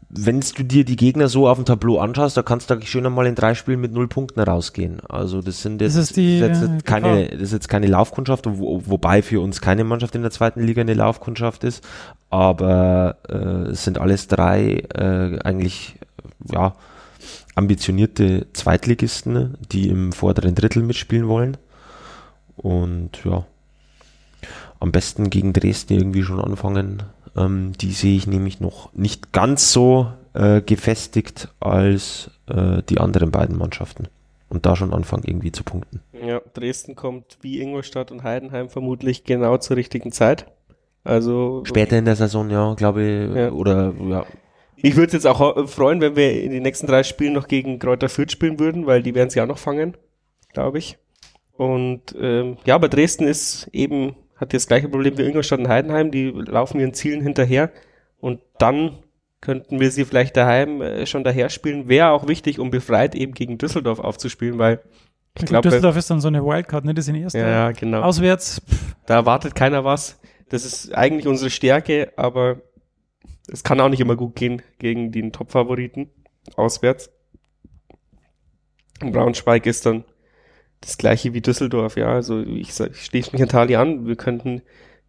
[0.09, 3.27] wenn du dir die Gegner so auf dem Tableau anschaust, da kannst du schön einmal
[3.27, 5.01] in drei Spielen mit null Punkten rausgehen.
[5.09, 7.87] Also das sind jetzt, das ist die, das äh, jetzt keine, das ist jetzt keine
[7.87, 11.87] Laufkundschaft, wo, wobei für uns keine Mannschaft in der zweiten Liga eine Laufkundschaft ist.
[12.31, 15.97] Aber äh, es sind alles drei äh, eigentlich
[16.51, 16.75] ja
[17.57, 21.57] ambitionierte Zweitligisten, die im vorderen Drittel mitspielen wollen.
[22.57, 23.45] Und ja,
[24.79, 27.03] am besten gegen Dresden irgendwie schon anfangen.
[27.37, 33.31] Ähm, die sehe ich nämlich noch nicht ganz so äh, gefestigt als äh, die anderen
[33.31, 34.09] beiden Mannschaften.
[34.49, 36.01] Und da schon anfangen irgendwie zu punkten.
[36.13, 40.47] Ja, Dresden kommt wie Ingolstadt und Heidenheim vermutlich genau zur richtigen Zeit.
[41.03, 43.51] Also später in der Saison, ja, glaube ich, ja.
[43.51, 44.27] oder ja.
[44.77, 47.79] Ich würde es jetzt auch freuen, wenn wir in den nächsten drei Spielen noch gegen
[47.79, 49.97] Kräuter Fürth spielen würden, weil die werden sie auch noch fangen,
[50.53, 50.99] glaube ich.
[51.57, 56.11] Und ähm, ja, aber Dresden ist eben hat das gleiche Problem wie Ingolstadt und Heidenheim,
[56.11, 57.71] die laufen ihren Zielen hinterher
[58.21, 58.99] und dann
[59.41, 61.89] könnten wir sie vielleicht daheim äh, schon daher spielen.
[61.89, 64.81] Wäre auch wichtig, um befreit eben gegen Düsseldorf aufzuspielen, weil
[65.39, 66.95] ich glaube, Düsseldorf ist dann so eine Wildcard, ne?
[66.95, 67.39] Das sind erste.
[67.39, 68.03] Ja, genau.
[68.03, 68.63] Auswärts.
[68.67, 68.97] Pff.
[69.07, 70.19] Da erwartet keiner was.
[70.49, 72.63] Das ist eigentlich unsere Stärke, aber
[73.49, 76.11] es kann auch nicht immer gut gehen gegen den Top-Favoriten
[76.57, 77.11] auswärts.
[79.01, 80.05] Und Braunschweig ist dann
[80.81, 82.09] das gleiche wie Düsseldorf, ja.
[82.09, 84.07] Also ich, ich schließe mich an Tali an.
[84.07, 84.63] Wir könnten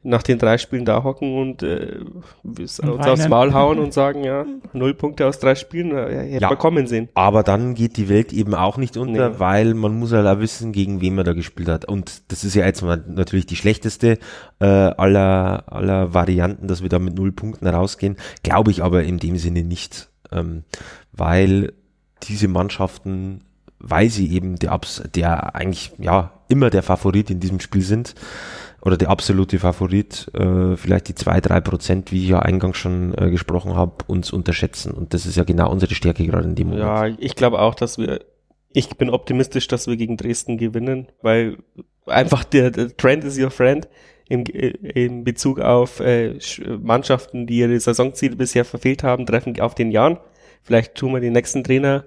[0.07, 1.99] nach den drei Spielen da hocken und äh,
[2.43, 6.49] uns aufs Maul hauen und sagen, ja, null Punkte aus drei Spielen, ja, hätte ja,
[6.49, 7.09] man kommen sehen.
[7.13, 9.39] Aber dann geht die Welt eben auch nicht unter, nee.
[9.39, 11.85] weil man muss halt auch wissen, gegen wen man da gespielt hat.
[11.85, 14.17] Und das ist ja jetzt mal natürlich die schlechteste
[14.59, 18.15] äh, aller, aller Varianten, dass wir da mit null Punkten rausgehen.
[18.43, 20.63] Glaube ich aber in dem Sinne nicht, ähm,
[21.11, 21.73] weil
[22.23, 23.41] diese Mannschaften
[23.79, 24.79] weil sie eben der,
[25.13, 28.15] der eigentlich ja immer der Favorit in diesem Spiel sind
[28.87, 33.13] oder der absolute Favorit, äh, vielleicht die zwei drei Prozent, wie ich ja eingangs schon
[33.17, 34.93] äh, gesprochen habe, uns unterschätzen.
[34.93, 36.85] Und das ist ja genau unsere Stärke gerade in dem Moment.
[36.85, 38.21] Ja, ich glaube auch, dass wir,
[38.71, 41.57] ich bin optimistisch, dass wir gegen Dresden gewinnen, weil
[42.05, 43.89] einfach der, der Trend is your friend
[44.29, 46.39] im, in Bezug auf äh,
[46.81, 50.17] Mannschaften, die ihre Saisonziele bisher verfehlt haben, treffen auf den Jahren.
[50.63, 52.05] Vielleicht tun wir den nächsten Trainer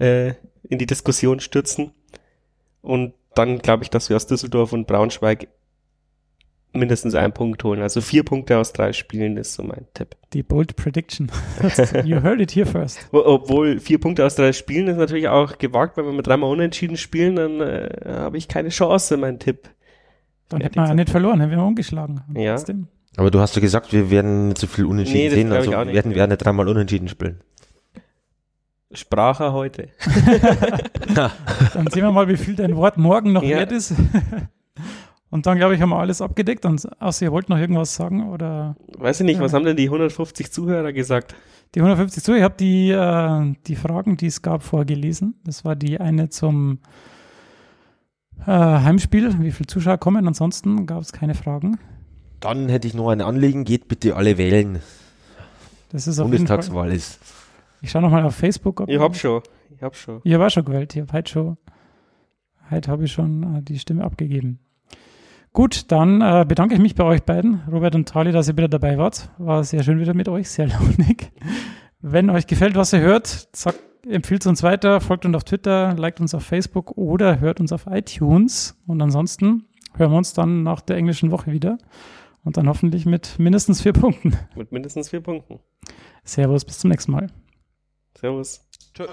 [0.00, 0.32] äh,
[0.68, 1.92] in die Diskussion stürzen.
[2.82, 5.46] Und dann glaube ich, dass wir aus Düsseldorf und Braunschweig
[6.76, 7.82] mindestens einen Punkt holen.
[7.82, 10.16] Also vier Punkte aus drei Spielen ist so mein Tipp.
[10.32, 11.30] Die bold prediction.
[12.04, 12.98] you heard it here first.
[13.12, 16.96] Obwohl vier Punkte aus drei Spielen ist natürlich auch gewagt, wenn wir mit dreimal unentschieden
[16.96, 19.68] spielen, dann äh, habe ich keine Chance, mein Tipp.
[20.48, 22.22] Dann hätten wir ja nicht verloren, hätten wir umgeschlagen.
[22.34, 22.54] Ja.
[22.54, 22.88] Trotzdem.
[23.16, 26.14] Aber du hast ja gesagt, wir werden nicht so viel unentschieden nee, sehen, also werden
[26.14, 27.40] wir nicht dreimal unentschieden spielen.
[28.92, 29.88] Sprache heute.
[31.14, 33.58] dann sehen wir mal, wie viel dein Wort morgen noch ja.
[33.58, 33.94] wert ist.
[35.30, 36.64] Und dann, glaube ich, haben wir alles abgedeckt.
[36.64, 38.76] Und außer ihr wollt noch irgendwas sagen oder?
[38.96, 39.42] Weiß ich nicht, ja.
[39.42, 41.34] was haben denn die 150 Zuhörer gesagt?
[41.74, 45.34] Die 150 Zuhörer, ich habe die, äh, die Fragen, die es gab, vorgelesen.
[45.44, 46.78] Das war die eine zum
[48.40, 50.26] äh, Heimspiel, wie viele Zuschauer kommen.
[50.26, 51.78] Ansonsten gab es keine Fragen.
[52.40, 54.80] Dann hätte ich noch ein Anliegen, geht bitte alle wählen.
[55.90, 57.18] Das ist auf Bundestagswahl ist.
[57.82, 58.80] Ich schaue nochmal auf Facebook.
[58.80, 59.42] Ob ich hab schon.
[59.74, 60.20] Ich hab schon.
[60.24, 60.94] Ich habe auch schon gewählt.
[60.94, 61.56] Ich habe heute schon,
[62.70, 64.60] heute habe ich schon äh, die Stimme abgegeben.
[65.56, 68.68] Gut, dann äh, bedanke ich mich bei euch beiden, Robert und Tali, dass ihr wieder
[68.68, 69.30] dabei wart.
[69.38, 71.32] War sehr schön wieder mit euch, sehr launig.
[72.02, 76.20] Wenn euch gefällt, was ihr hört, sagt, empfiehlt uns weiter, folgt uns auf Twitter, liked
[76.20, 78.78] uns auf Facebook oder hört uns auf iTunes.
[78.86, 81.78] Und ansonsten hören wir uns dann nach der englischen Woche wieder.
[82.44, 84.36] Und dann hoffentlich mit mindestens vier Punkten.
[84.56, 85.60] Mit mindestens vier Punkten.
[86.22, 87.28] Servus, bis zum nächsten Mal.
[88.14, 88.60] Servus.
[88.92, 89.06] Tschö.